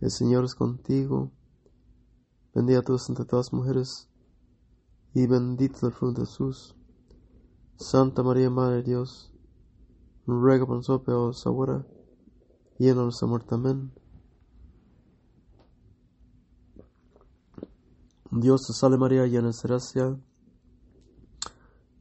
el 0.00 0.10
Señor 0.10 0.44
es 0.44 0.54
contigo, 0.54 1.30
bendita 2.54 2.82
tú 2.82 2.96
entre 3.08 3.24
todas 3.24 3.46
las 3.46 3.52
mujeres, 3.52 4.07
y 5.14 5.26
bendito 5.26 5.86
el 5.86 5.92
fruto 5.92 6.20
de 6.20 6.26
Jesús. 6.26 6.74
Santa 7.76 8.22
María, 8.22 8.50
Madre 8.50 8.76
de 8.76 8.82
Dios, 8.82 9.32
ruega 10.26 10.66
por 10.66 10.76
nosotros 10.76 11.46
ahora 11.46 11.86
y 12.78 12.88
en 12.88 12.96
nuestra 12.96 13.28
muerte. 13.28 13.54
Amén. 13.54 13.92
Dios 18.30 18.66
te 18.66 18.72
salve 18.74 18.98
María, 18.98 19.26
llena 19.26 19.48
de 19.48 19.54
gracia, 19.62 20.20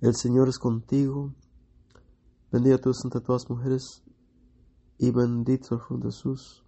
el 0.01 0.15
Señor 0.15 0.49
es 0.49 0.59
contigo, 0.59 1.33
Bendita 2.51 2.77
tú 2.77 2.91
entre 3.03 3.21
todas 3.21 3.43
las 3.43 3.49
mujeres, 3.49 4.03
y 4.97 5.11
bendito 5.11 5.75
el 5.75 5.81
fruto 5.81 6.07
de 6.07 6.13
Jesús. 6.13 6.63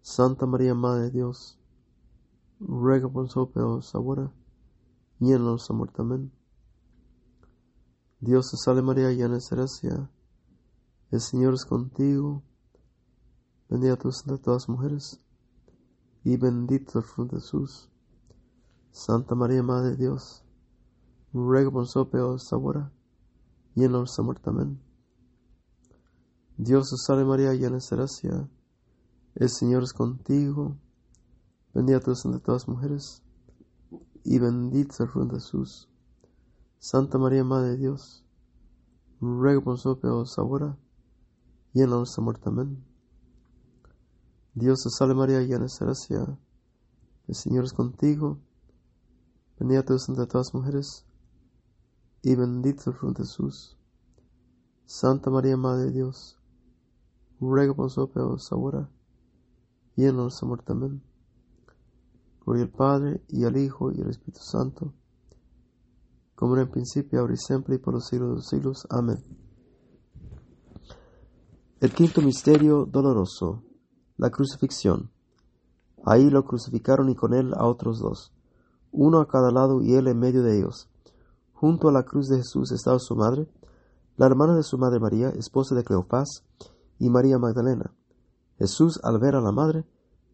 Santa 0.00 0.46
María, 0.46 0.74
Madre 0.74 1.04
de 1.04 1.10
Dios, 1.10 1.58
ruega 2.58 3.08
por 3.08 3.24
nosotros 3.24 3.94
ahora 3.94 4.32
y 5.20 5.32
en. 5.32 6.32
Dios 8.20 8.50
te 8.50 8.56
salve 8.56 8.82
María, 8.82 9.10
llena 9.12 9.36
de 9.36 9.44
gracia. 9.50 10.10
El 11.10 11.20
Señor 11.20 11.54
es 11.54 11.64
contigo. 11.64 12.42
Bendita 13.68 13.96
tú 13.96 14.08
entre 14.08 14.38
todas 14.38 14.62
las 14.62 14.68
mujeres, 14.68 15.20
y 16.24 16.36
bendito 16.36 16.98
el 16.98 17.04
fruto 17.04 17.36
de 17.36 17.42
Jesús. 17.42 17.88
Santa 18.90 19.34
María, 19.34 19.62
Madre 19.62 19.90
de 19.90 19.96
Dios, 19.96 20.42
ruega 21.32 21.70
por 21.70 21.82
nosotros 21.82 22.50
y 23.74 23.84
en 23.84 23.92
nuestra 23.92 24.24
muerte. 24.24 24.50
Amén. 24.50 24.80
Dios 26.56 26.90
te 26.90 26.96
salve 26.96 27.24
María, 27.24 27.52
llena 27.52 27.76
de 27.78 27.96
gracia. 27.96 28.48
El 29.34 29.48
Señor 29.48 29.84
es 29.84 29.92
contigo. 29.92 30.76
Bendita 31.74 32.00
tú 32.00 32.12
entre 32.24 32.40
todas 32.40 32.62
las 32.62 32.68
mujeres, 32.68 33.22
y 34.30 34.38
fruto 34.84 35.24
de 35.24 35.40
Jesús. 35.40 35.88
Santa 36.78 37.16
María, 37.16 37.44
Madre 37.44 37.70
de 37.70 37.76
Dios, 37.78 38.24
ruega 39.20 39.62
por 39.62 39.74
nosotros 39.74 40.38
ahora 40.38 40.76
y 41.72 41.80
en 41.80 41.90
nuestra 41.90 42.22
muerte. 42.22 42.42
Amén. 42.46 42.84
Dios 44.52 44.82
te 44.82 44.90
salve 44.90 45.14
María, 45.14 45.40
llena 45.40 45.64
de 45.64 45.72
gracia. 45.80 46.38
El 47.26 47.34
Señor 47.34 47.64
es 47.64 47.72
contigo. 47.72 48.38
Bendita 49.58 49.82
tú 49.82 49.94
entre 49.94 50.26
todas 50.26 50.48
las 50.48 50.54
mujeres, 50.54 51.06
y 52.22 52.34
bendito 52.36 52.90
el 52.90 52.96
fruto 52.96 53.22
de 53.22 53.26
Jesús. 53.26 53.78
Santa 54.84 55.30
María, 55.30 55.56
Madre 55.56 55.86
de 55.86 55.92
Dios, 55.92 56.38
ruega 57.40 57.72
por 57.72 57.86
nosotros 57.86 58.52
ahora 58.52 58.90
y 59.96 60.04
en 60.04 60.16
nuestra 60.16 60.46
muerte. 60.46 60.72
Amén. 60.72 61.07
Gloria 62.48 62.64
al 62.64 62.70
Padre, 62.70 63.22
y 63.28 63.44
al 63.44 63.58
Hijo, 63.58 63.92
y 63.92 64.00
al 64.00 64.08
Espíritu 64.08 64.40
Santo, 64.40 64.94
como 66.34 66.54
en 66.54 66.62
el 66.62 66.70
principio, 66.70 67.20
ahora 67.20 67.34
y 67.34 67.36
siempre, 67.36 67.74
y 67.74 67.78
por 67.78 67.92
los 67.92 68.06
siglos 68.06 68.30
de 68.30 68.34
los 68.36 68.48
siglos. 68.48 68.86
Amén. 68.88 69.18
El 71.80 71.92
quinto 71.92 72.22
misterio 72.22 72.86
doloroso, 72.86 73.64
la 74.16 74.30
crucifixión. 74.30 75.10
Ahí 76.06 76.30
lo 76.30 76.46
crucificaron 76.46 77.10
y 77.10 77.14
con 77.14 77.34
él 77.34 77.52
a 77.54 77.66
otros 77.66 77.98
dos, 77.98 78.32
uno 78.92 79.20
a 79.20 79.28
cada 79.28 79.50
lado 79.50 79.82
y 79.82 79.92
él 79.94 80.08
en 80.08 80.18
medio 80.18 80.42
de 80.42 80.56
ellos. 80.56 80.88
Junto 81.52 81.90
a 81.90 81.92
la 81.92 82.04
cruz 82.04 82.28
de 82.28 82.38
Jesús 82.38 82.72
estaba 82.72 82.98
su 82.98 83.14
madre, 83.14 83.46
la 84.16 84.24
hermana 84.24 84.56
de 84.56 84.62
su 84.62 84.78
madre 84.78 85.00
María, 85.00 85.28
esposa 85.28 85.74
de 85.74 85.84
Cleofás, 85.84 86.44
y 86.98 87.10
María 87.10 87.38
Magdalena. 87.38 87.92
Jesús, 88.58 88.98
al 89.04 89.18
ver 89.18 89.34
a 89.34 89.42
la 89.42 89.52
madre, 89.52 89.84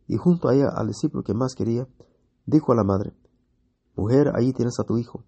y 0.07 0.17
junto 0.17 0.49
a 0.49 0.55
ella 0.55 0.69
al 0.69 0.89
discípulo 0.89 1.23
que 1.23 1.35
más 1.35 1.55
quería, 1.55 1.87
dijo 2.47 2.73
a 2.73 2.77
la 2.77 2.85
madre, 2.85 3.13
Mujer, 3.97 4.33
ahí 4.35 4.53
tienes 4.53 4.79
a 4.81 4.85
tu 4.85 4.99
hijo. 4.99 5.25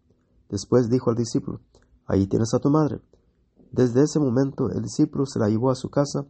Después 0.48 0.88
dijo 0.88 1.10
al 1.10 1.16
discípulo, 1.16 1.60
Ahí 2.06 2.26
tienes 2.26 2.52
a 2.54 2.58
tu 2.58 2.70
madre. 2.70 3.00
Desde 3.72 4.02
ese 4.02 4.18
momento 4.18 4.70
el 4.70 4.82
discípulo 4.82 5.26
se 5.26 5.38
la 5.38 5.48
llevó 5.48 5.70
a 5.70 5.74
su 5.74 5.88
casa. 5.88 6.26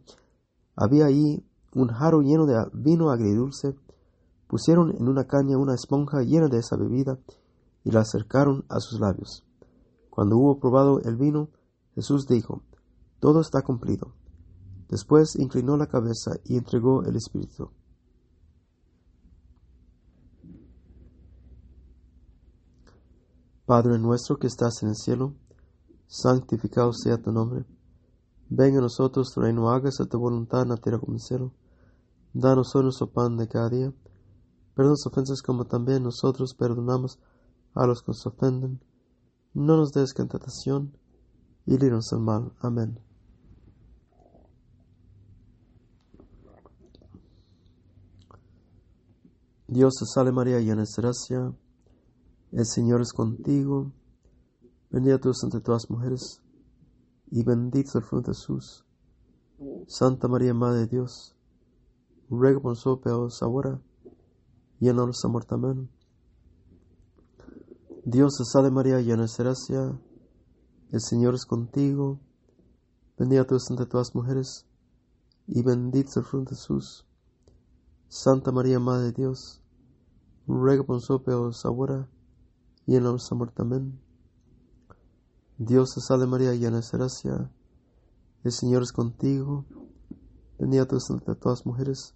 Había 0.75 1.05
ahí 1.05 1.45
un 1.73 1.87
jarro 1.87 2.21
lleno 2.21 2.45
de 2.45 2.55
vino 2.73 3.09
agridulce. 3.09 3.75
Pusieron 4.47 4.95
en 4.95 5.07
una 5.07 5.25
caña 5.25 5.57
una 5.57 5.75
esponja 5.75 6.21
llena 6.21 6.47
de 6.47 6.59
esa 6.59 6.77
bebida 6.77 7.19
y 7.83 7.91
la 7.91 8.01
acercaron 8.01 8.65
a 8.69 8.79
sus 8.79 8.99
labios. 8.99 9.43
Cuando 10.09 10.37
hubo 10.37 10.59
probado 10.59 10.99
el 11.01 11.15
vino, 11.15 11.49
Jesús 11.93 12.27
dijo, 12.27 12.63
Todo 13.19 13.41
está 13.41 13.61
cumplido. 13.61 14.13
Después 14.89 15.35
inclinó 15.35 15.77
la 15.77 15.87
cabeza 15.87 16.31
y 16.45 16.57
entregó 16.57 17.03
el 17.03 17.15
Espíritu. 17.15 17.71
Padre 23.67 23.99
nuestro 23.99 24.39
que 24.39 24.47
estás 24.47 24.81
en 24.81 24.89
el 24.89 24.95
cielo, 24.95 25.35
santificado 26.07 26.91
sea 26.93 27.21
tu 27.21 27.31
nombre. 27.31 27.65
Venga 28.49 28.79
a 28.79 28.81
nosotros 28.81 29.31
tu 29.31 29.41
reino, 29.41 29.69
hágase 29.69 30.07
tu 30.07 30.17
voluntad 30.17 30.63
en 30.63 30.69
la 30.69 30.77
tierra 30.77 30.97
como 30.97 31.11
en 31.11 31.17
el 31.17 31.21
cielo. 31.21 31.53
Danos 32.33 32.75
hoy 32.75 32.83
nuestro 32.83 33.11
pan 33.11 33.37
de 33.37 33.47
cada 33.47 33.69
día. 33.69 33.93
Perdona 34.73 34.93
las 34.93 35.05
ofensas 35.05 35.43
como 35.43 35.65
también 35.65 36.01
nosotros 36.01 36.55
perdonamos 36.57 37.19
a 37.75 37.85
los 37.85 38.01
que 38.01 38.07
nos 38.07 38.25
ofenden 38.25 38.79
no 39.57 39.75
nos 39.75 39.91
des 39.91 40.13
tentación, 40.13 40.95
y 41.65 41.77
líbranos 41.77 42.09
del 42.11 42.19
mal. 42.19 42.53
Amén. 42.59 42.99
Dios 49.67 49.95
te 49.99 50.05
salve 50.05 50.31
María, 50.31 50.59
llena 50.59 50.83
de 50.83 50.87
gracia, 50.95 51.53
el 52.51 52.65
Señor 52.65 53.01
es 53.01 53.11
contigo, 53.13 53.91
bendita 54.89 55.19
tú 55.19 55.31
entre 55.43 55.59
todas 55.59 55.83
las 55.83 55.89
mujeres, 55.89 56.41
y 57.29 57.43
bendito 57.43 57.97
el 57.97 58.03
fruto 58.03 58.31
de 58.31 58.37
Jesús. 58.37 58.85
Santa 59.87 60.27
María, 60.27 60.53
Madre 60.53 60.81
de 60.81 60.87
Dios, 60.87 61.35
ruega 62.29 62.59
por 62.59 62.71
nosotros 62.71 63.41
ahora 63.41 63.81
y 64.79 64.87
en 64.87 64.97
la 64.97 65.03
nuestra 65.03 65.29
muerte. 65.29 65.55
Dios 68.05 68.35
te 68.37 68.45
salve 68.45 68.71
María, 68.71 69.01
llena 69.01 69.23
de 69.23 69.31
gracia, 69.37 69.99
el 70.91 71.01
Señor 71.01 71.35
es 71.35 71.45
contigo, 71.45 72.19
bendita 73.17 73.45
tú 73.45 73.57
entre 73.69 73.85
todas 73.85 74.07
las 74.07 74.15
mujeres, 74.15 74.65
y 75.47 75.61
bendito 75.63 76.19
el 76.19 76.25
fruto 76.25 76.51
de 76.51 76.55
Jesús. 76.55 77.05
Santa 78.07 78.53
María, 78.53 78.79
Madre 78.79 79.07
de 79.07 79.11
Dios, 79.11 79.61
ruega 80.47 80.83
por 80.83 80.95
nosotros 80.97 81.65
ahora 81.65 82.09
y 82.87 82.95
en 82.95 83.03
muerte. 83.03 83.61
Amén. 83.61 83.99
Dios 85.57 85.93
te 85.93 86.01
salve 86.01 86.25
María, 86.25 86.53
llena 86.53 86.79
de 86.79 86.87
gracia, 86.91 87.51
el 88.43 88.51
Señor 88.51 88.83
es 88.83 88.91
contigo, 88.91 89.65
bendita 90.57 90.87
tú 90.87 90.97
entre 91.09 91.35
todas 91.35 91.59
las 91.59 91.65
mujeres, 91.65 92.15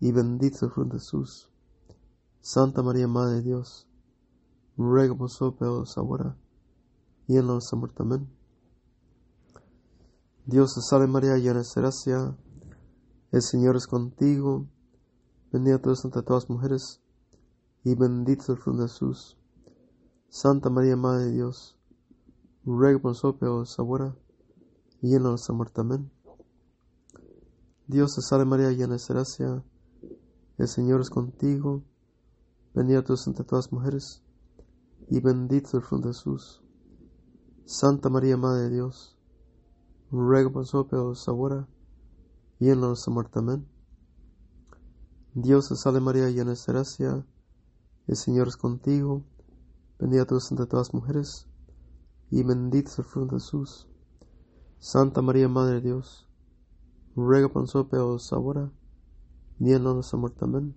y 0.00 0.10
bendito 0.10 0.66
es 0.66 0.72
fruto 0.72 0.94
de 0.94 0.98
Jesús. 0.98 1.48
Santa 2.40 2.82
María, 2.82 3.06
Madre 3.06 3.36
de 3.36 3.42
Dios, 3.42 3.86
ruega 4.76 5.14
por 5.14 5.22
nosotros 5.22 5.96
ahora 5.96 6.36
y 7.28 7.36
en 7.36 7.46
nuestra 7.46 7.78
muerte. 7.78 8.02
Amén. 8.02 8.28
Dios 10.44 10.74
te 10.74 10.80
salve 10.80 11.06
María, 11.06 11.36
llena 11.36 11.60
de 11.60 11.80
gracia, 11.80 12.36
el 13.30 13.42
Señor 13.42 13.76
es 13.76 13.86
contigo, 13.86 14.66
bendita 15.52 15.80
tú 15.80 15.90
entre 16.02 16.22
todas 16.22 16.44
las 16.44 16.50
mujeres, 16.50 17.00
y 17.84 17.94
bendito 17.94 18.52
es 18.52 18.58
fruto 18.58 18.82
de 18.82 18.88
Jesús. 18.88 19.38
Santa 20.34 20.70
María, 20.70 20.96
Madre 20.96 21.26
de 21.26 21.32
Dios, 21.32 21.76
ruega 22.64 22.98
por 22.98 23.10
nosotros 23.10 23.78
ahora 23.78 24.16
y 25.02 25.14
en 25.14 25.24
nuestra 25.24 25.54
muerte. 25.54 25.82
Amén. 25.82 26.10
Dios 27.86 28.14
te 28.14 28.22
salve 28.22 28.46
María, 28.46 28.70
llena 28.70 28.96
de 28.96 29.04
gracia, 29.06 29.62
el 30.56 30.68
Señor 30.68 31.02
es 31.02 31.10
contigo, 31.10 31.82
bendita 32.72 33.04
tú 33.04 33.14
entre 33.26 33.44
todas 33.44 33.66
las 33.66 33.72
mujeres, 33.74 34.22
y 35.10 35.20
bendito 35.20 35.76
el 35.76 35.82
fruto 35.82 36.08
de 36.08 36.14
Jesús. 36.14 36.62
Santa 37.66 38.08
María, 38.08 38.38
Madre 38.38 38.62
de 38.62 38.70
Dios, 38.70 39.18
ruega 40.10 40.48
por 40.48 40.62
nosotros 40.62 41.28
ahora 41.28 41.68
y 42.58 42.70
en 42.70 42.80
nuestra 42.80 43.12
muerte. 43.12 43.38
Amén. 43.38 43.68
Dios 45.34 45.68
te 45.68 45.76
salve 45.76 46.00
María, 46.00 46.30
llena 46.30 46.52
de 46.52 46.60
gracia, 46.66 47.26
el 48.06 48.16
Señor 48.16 48.48
es 48.48 48.56
contigo, 48.56 49.26
bendita 50.02 50.34
entre 50.50 50.66
todas 50.66 50.92
mujeres, 50.92 51.46
y 52.28 52.42
bendito 52.42 52.90
es 52.90 52.98
el 52.98 53.04
fruto 53.04 53.36
de 53.36 53.40
Jesús. 53.40 53.88
Santa 54.80 55.22
María, 55.22 55.48
Madre 55.48 55.76
de 55.76 55.80
Dios, 55.82 56.28
ruega 57.14 57.48
por 57.48 57.62
nosotros 57.62 57.90
pecadores 57.90 58.32
ahora 58.32 58.72
y 59.60 59.72
en 59.72 59.84
la 59.84 59.94
nuestra 59.94 60.18
muerte. 60.18 60.44
Amén. 60.44 60.74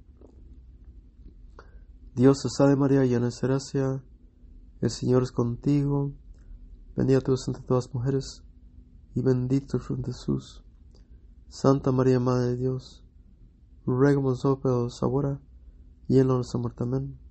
Dios 2.14 2.44
te 2.44 2.50
salve 2.50 2.76
María, 2.76 3.04
llena 3.04 3.30
de 3.30 3.36
gracia, 3.42 4.04
el 4.82 4.90
Señor 4.92 5.24
es 5.24 5.32
contigo, 5.32 6.14
bendita 6.96 7.22
tú 7.22 7.34
entre 7.48 7.64
todas 7.64 7.92
mujeres, 7.96 8.44
y 9.16 9.24
bendito 9.24 9.78
el 9.78 9.84
fruto 9.84 10.04
de 10.04 10.14
Jesús. 10.14 10.64
Santa 11.50 11.92
María, 11.92 12.20
Madre 12.20 12.50
de 12.50 12.58
Dios, 12.58 13.04
ruega 13.88 14.22
por 14.22 14.32
nosotros 14.32 15.02
ahora 15.02 15.42
y 16.08 16.20
en 16.20 16.28
la 16.28 16.36
nuestra 16.36 16.60
muerte. 16.60 16.84
Amén. 16.84 17.25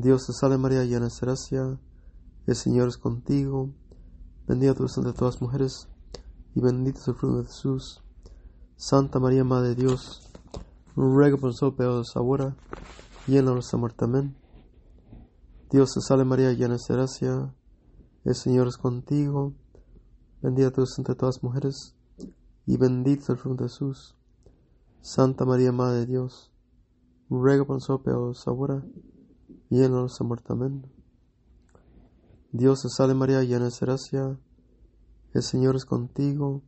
Dios 0.00 0.28
te 0.28 0.32
salve 0.32 0.58
María, 0.58 0.84
llena 0.84 1.06
de 1.06 1.12
gracia, 1.20 1.76
el 2.46 2.54
Señor 2.54 2.86
es 2.86 2.98
contigo, 2.98 3.70
bendita 4.46 4.72
tú 4.72 4.84
entre 4.84 5.12
todas 5.12 5.34
las 5.34 5.42
mujeres, 5.42 5.88
y 6.54 6.60
bendito 6.60 7.00
es 7.00 7.08
el 7.08 7.16
fruto 7.16 7.38
de 7.38 7.46
Jesús. 7.46 8.00
Santa 8.76 9.18
María, 9.18 9.42
Madre 9.42 9.70
de 9.70 9.74
Dios, 9.74 10.22
ruega 10.94 11.36
por 11.36 11.46
nosotros 11.46 11.74
pecadores 11.74 12.12
ahora 12.14 12.56
y 13.26 13.38
en 13.38 13.46
la 13.46 13.54
nuestra 13.54 13.76
muerte. 13.76 14.04
Amén. 14.04 14.36
Dios 15.68 15.92
te 15.92 16.00
salve 16.00 16.24
María, 16.24 16.52
llena 16.52 16.76
de 16.76 16.94
gracia, 16.94 17.52
el 18.24 18.34
Señor 18.36 18.68
es 18.68 18.76
contigo, 18.76 19.52
bendita 20.40 20.70
tú 20.70 20.84
entre 20.96 21.16
todas 21.16 21.38
las 21.38 21.42
mujeres, 21.42 21.96
y 22.66 22.76
bendito 22.76 23.24
es 23.24 23.30
el 23.30 23.36
fruto 23.38 23.64
de 23.64 23.68
Jesús. 23.68 24.14
Santa 25.00 25.44
María, 25.44 25.72
Madre 25.72 25.98
de 25.98 26.06
Dios, 26.06 26.52
ruega 27.28 27.64
por 27.64 27.74
nosotros 27.74 28.04
pecadores 28.04 28.46
ahora 28.46 28.84
y 29.70 29.82
en 29.82 29.92
muerte. 29.92 30.52
Amén. 30.52 30.86
Dios 32.52 32.82
te 32.82 32.88
salve 32.88 33.14
María, 33.14 33.42
llena 33.42 33.66
de 33.66 33.74
gracia, 33.80 34.38
el 35.34 35.42
Señor 35.42 35.76
es 35.76 35.84
contigo, 35.84 36.62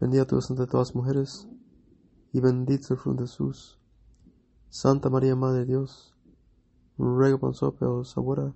bendita 0.00 0.26
tú 0.26 0.38
entre 0.48 0.66
todas 0.66 0.88
las 0.88 0.96
mujeres, 0.96 1.48
y 2.32 2.40
bendito 2.40 2.94
el 2.94 2.98
fruto 2.98 3.22
de 3.22 3.28
Jesús. 3.28 3.78
Santa 4.68 5.08
María, 5.08 5.36
Madre 5.36 5.60
de 5.60 5.66
Dios, 5.66 6.16
ruega 6.98 7.38
por 7.38 7.50
nosotros 7.50 8.12
ahora 8.16 8.52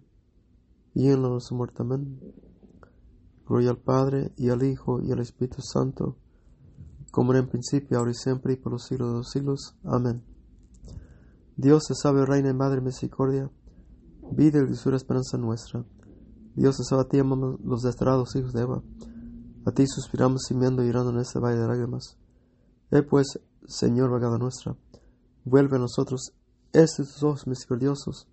y 0.95 1.09
en 1.09 1.23
muerte. 1.53 1.83
Amén. 1.83 2.21
Gloria 3.47 3.71
al 3.71 3.79
Padre, 3.79 4.33
y 4.37 4.51
al 4.51 4.63
Hijo, 4.65 5.01
y 5.01 5.13
al 5.13 5.21
Espíritu 5.21 5.63
Santo, 5.63 6.17
como 7.13 7.33
era 7.33 7.41
en 7.41 7.49
principio, 7.49 7.99
ahora 7.99 8.11
y 8.11 8.15
siempre, 8.15 8.55
y 8.55 8.57
por 8.57 8.73
los 8.73 8.85
siglos 8.85 9.11
de 9.11 9.17
los 9.19 9.31
siglos. 9.31 9.77
Amén. 9.85 10.23
Dios 11.59 11.87
te 11.89 11.95
salve, 11.97 12.25
Reina 12.25 12.51
y 12.51 12.55
Madre 12.55 12.81
Misericordia, 12.81 13.51
vida 14.31 14.61
y 14.61 14.67
dulzura 14.67 14.97
esperanza 14.97 15.39
nuestra. 15.39 15.85
Dios 16.55 16.77
te 16.77 16.85
salve 16.85 17.03
a 17.03 17.09
ti, 17.09 17.19
amamos 17.19 17.59
los 17.65 17.83
desterrados 17.83 18.37
hijos 18.37 18.53
de 18.53 18.63
Eva. 18.63 18.81
A 19.67 19.73
ti 19.73 19.85
suspiramos 19.89 20.43
gimiendo 20.47 20.85
y 20.85 20.87
llorando 20.87 21.11
en 21.11 21.19
este 21.19 21.41
valle 21.41 21.59
de 21.59 21.67
lágrimas. 21.67 22.17
He 22.93 23.03
pues, 23.03 23.41
Señor, 23.67 24.09
vagada 24.09 24.39
nuestra, 24.39 24.77
vuelve 25.45 25.79
a 25.79 25.81
nosotros 25.81 26.33
estos 26.73 27.25
ojos 27.25 27.49
misericordiosos, 27.49 28.29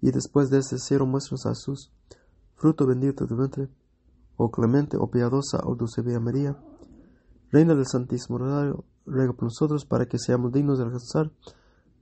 y 0.00 0.12
después 0.12 0.48
de 0.48 0.58
este 0.58 0.78
cielo 0.78 1.06
muéstranos 1.06 1.46
a 1.46 1.48
Jesús, 1.48 1.90
fruto 2.54 2.86
bendito 2.86 3.24
de 3.24 3.28
tu 3.30 3.36
vientre, 3.36 3.68
oh 4.36 4.52
clemente, 4.52 4.96
oh 4.96 5.10
piadosa, 5.10 5.58
oh 5.64 5.74
dulce 5.74 6.02
Vía 6.02 6.20
María, 6.20 6.56
Reina 7.50 7.74
del 7.74 7.88
Santísimo 7.88 8.38
Rosario, 8.38 8.84
ruega 9.06 9.32
por 9.32 9.42
nosotros 9.42 9.84
para 9.84 10.06
que 10.06 10.20
seamos 10.20 10.52
dignos 10.52 10.78
de 10.78 10.84
alcanzar 10.84 11.32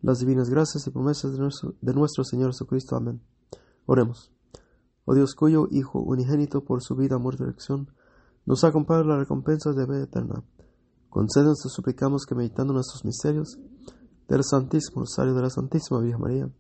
las 0.03 0.19
divinas 0.19 0.51
gracias 0.51 0.87
y 0.87 0.91
promesas 0.91 1.33
de 1.33 1.39
nuestro, 1.39 1.75
de 1.81 1.95
nuestro 1.95 2.25
Señor 2.25 2.51
Jesucristo. 2.51 2.97
Amén. 2.97 3.23
Oremos. 3.87 4.31
Oh 5.05 5.15
Dios 5.15 5.35
cuyo 5.35 5.69
Hijo 5.71 6.01
unigénito 6.01 6.65
por 6.65 6.83
su 6.83 6.95
vida, 6.95 7.19
muerte 7.19 7.43
y 7.43 7.47
elección, 7.47 7.89
nos 8.45 8.65
ha 8.65 8.73
comprado 8.73 9.05
la 9.05 9.19
recompensa 9.19 9.73
de 9.73 9.87
vida 9.87 10.03
eterna. 10.03 10.43
Concédenos, 11.09 11.61
te 11.63 11.69
suplicamos 11.69 12.25
que 12.27 12.35
meditando 12.35 12.73
nuestros 12.73 13.05
misterios 13.05 13.59
del 14.29 14.43
Santísimo 14.45 15.03
Rosario 15.03 15.35
de 15.35 15.43
la 15.43 15.51
Santísima 15.51 16.01
Virgen 16.01 16.21
María, 16.21 16.51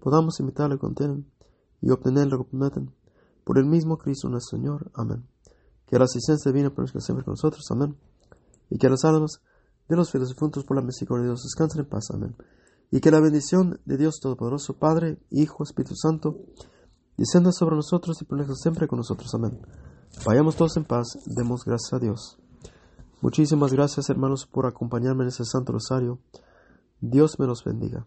podamos 0.00 0.38
imitar 0.40 0.70
lo 0.70 0.78
que 0.78 1.24
y 1.80 1.90
obtener 1.90 2.26
lo 2.28 2.38
que 2.38 2.50
prometen. 2.50 2.94
Por 3.44 3.58
el 3.58 3.66
mismo 3.66 3.98
Cristo 3.98 4.28
nuestro 4.28 4.58
Señor. 4.58 4.90
Amén. 4.94 5.26
Que 5.86 5.98
la 5.98 6.04
asistencia 6.04 6.50
divina 6.50 6.70
permanezca 6.70 7.00
siempre 7.00 7.24
con 7.24 7.32
nosotros. 7.32 7.64
Amén. 7.70 7.96
Y 8.70 8.78
que 8.78 8.88
las 8.88 9.04
almas 9.04 9.42
de 9.88 9.96
los 9.96 10.10
fieles 10.10 10.30
difuntos 10.30 10.64
por 10.64 10.76
la 10.76 10.82
misericordia 10.82 11.24
de 11.24 11.28
Dios 11.28 11.42
descansen 11.42 11.82
en 11.82 11.88
paz. 11.88 12.10
Amén. 12.12 12.34
Y 12.90 13.00
que 13.00 13.10
la 13.10 13.20
bendición 13.20 13.80
de 13.84 13.96
Dios 13.96 14.20
Todopoderoso, 14.20 14.74
Padre, 14.78 15.18
Hijo, 15.30 15.64
Espíritu 15.64 15.94
Santo, 15.96 16.38
descienda 17.16 17.52
sobre 17.52 17.76
nosotros 17.76 18.20
y 18.20 18.24
permanezca 18.24 18.54
siempre 18.54 18.86
con 18.86 18.98
nosotros. 18.98 19.34
Amén. 19.34 19.60
Vayamos 20.24 20.56
todos 20.56 20.76
en 20.76 20.84
paz, 20.84 21.18
demos 21.26 21.64
gracias 21.64 21.92
a 21.92 21.98
Dios. 21.98 22.38
Muchísimas 23.20 23.72
gracias 23.72 24.10
hermanos 24.10 24.46
por 24.46 24.66
acompañarme 24.66 25.22
en 25.22 25.28
este 25.28 25.44
Santo 25.44 25.72
Rosario. 25.72 26.20
Dios 27.00 27.38
me 27.38 27.46
los 27.46 27.64
bendiga. 27.64 28.06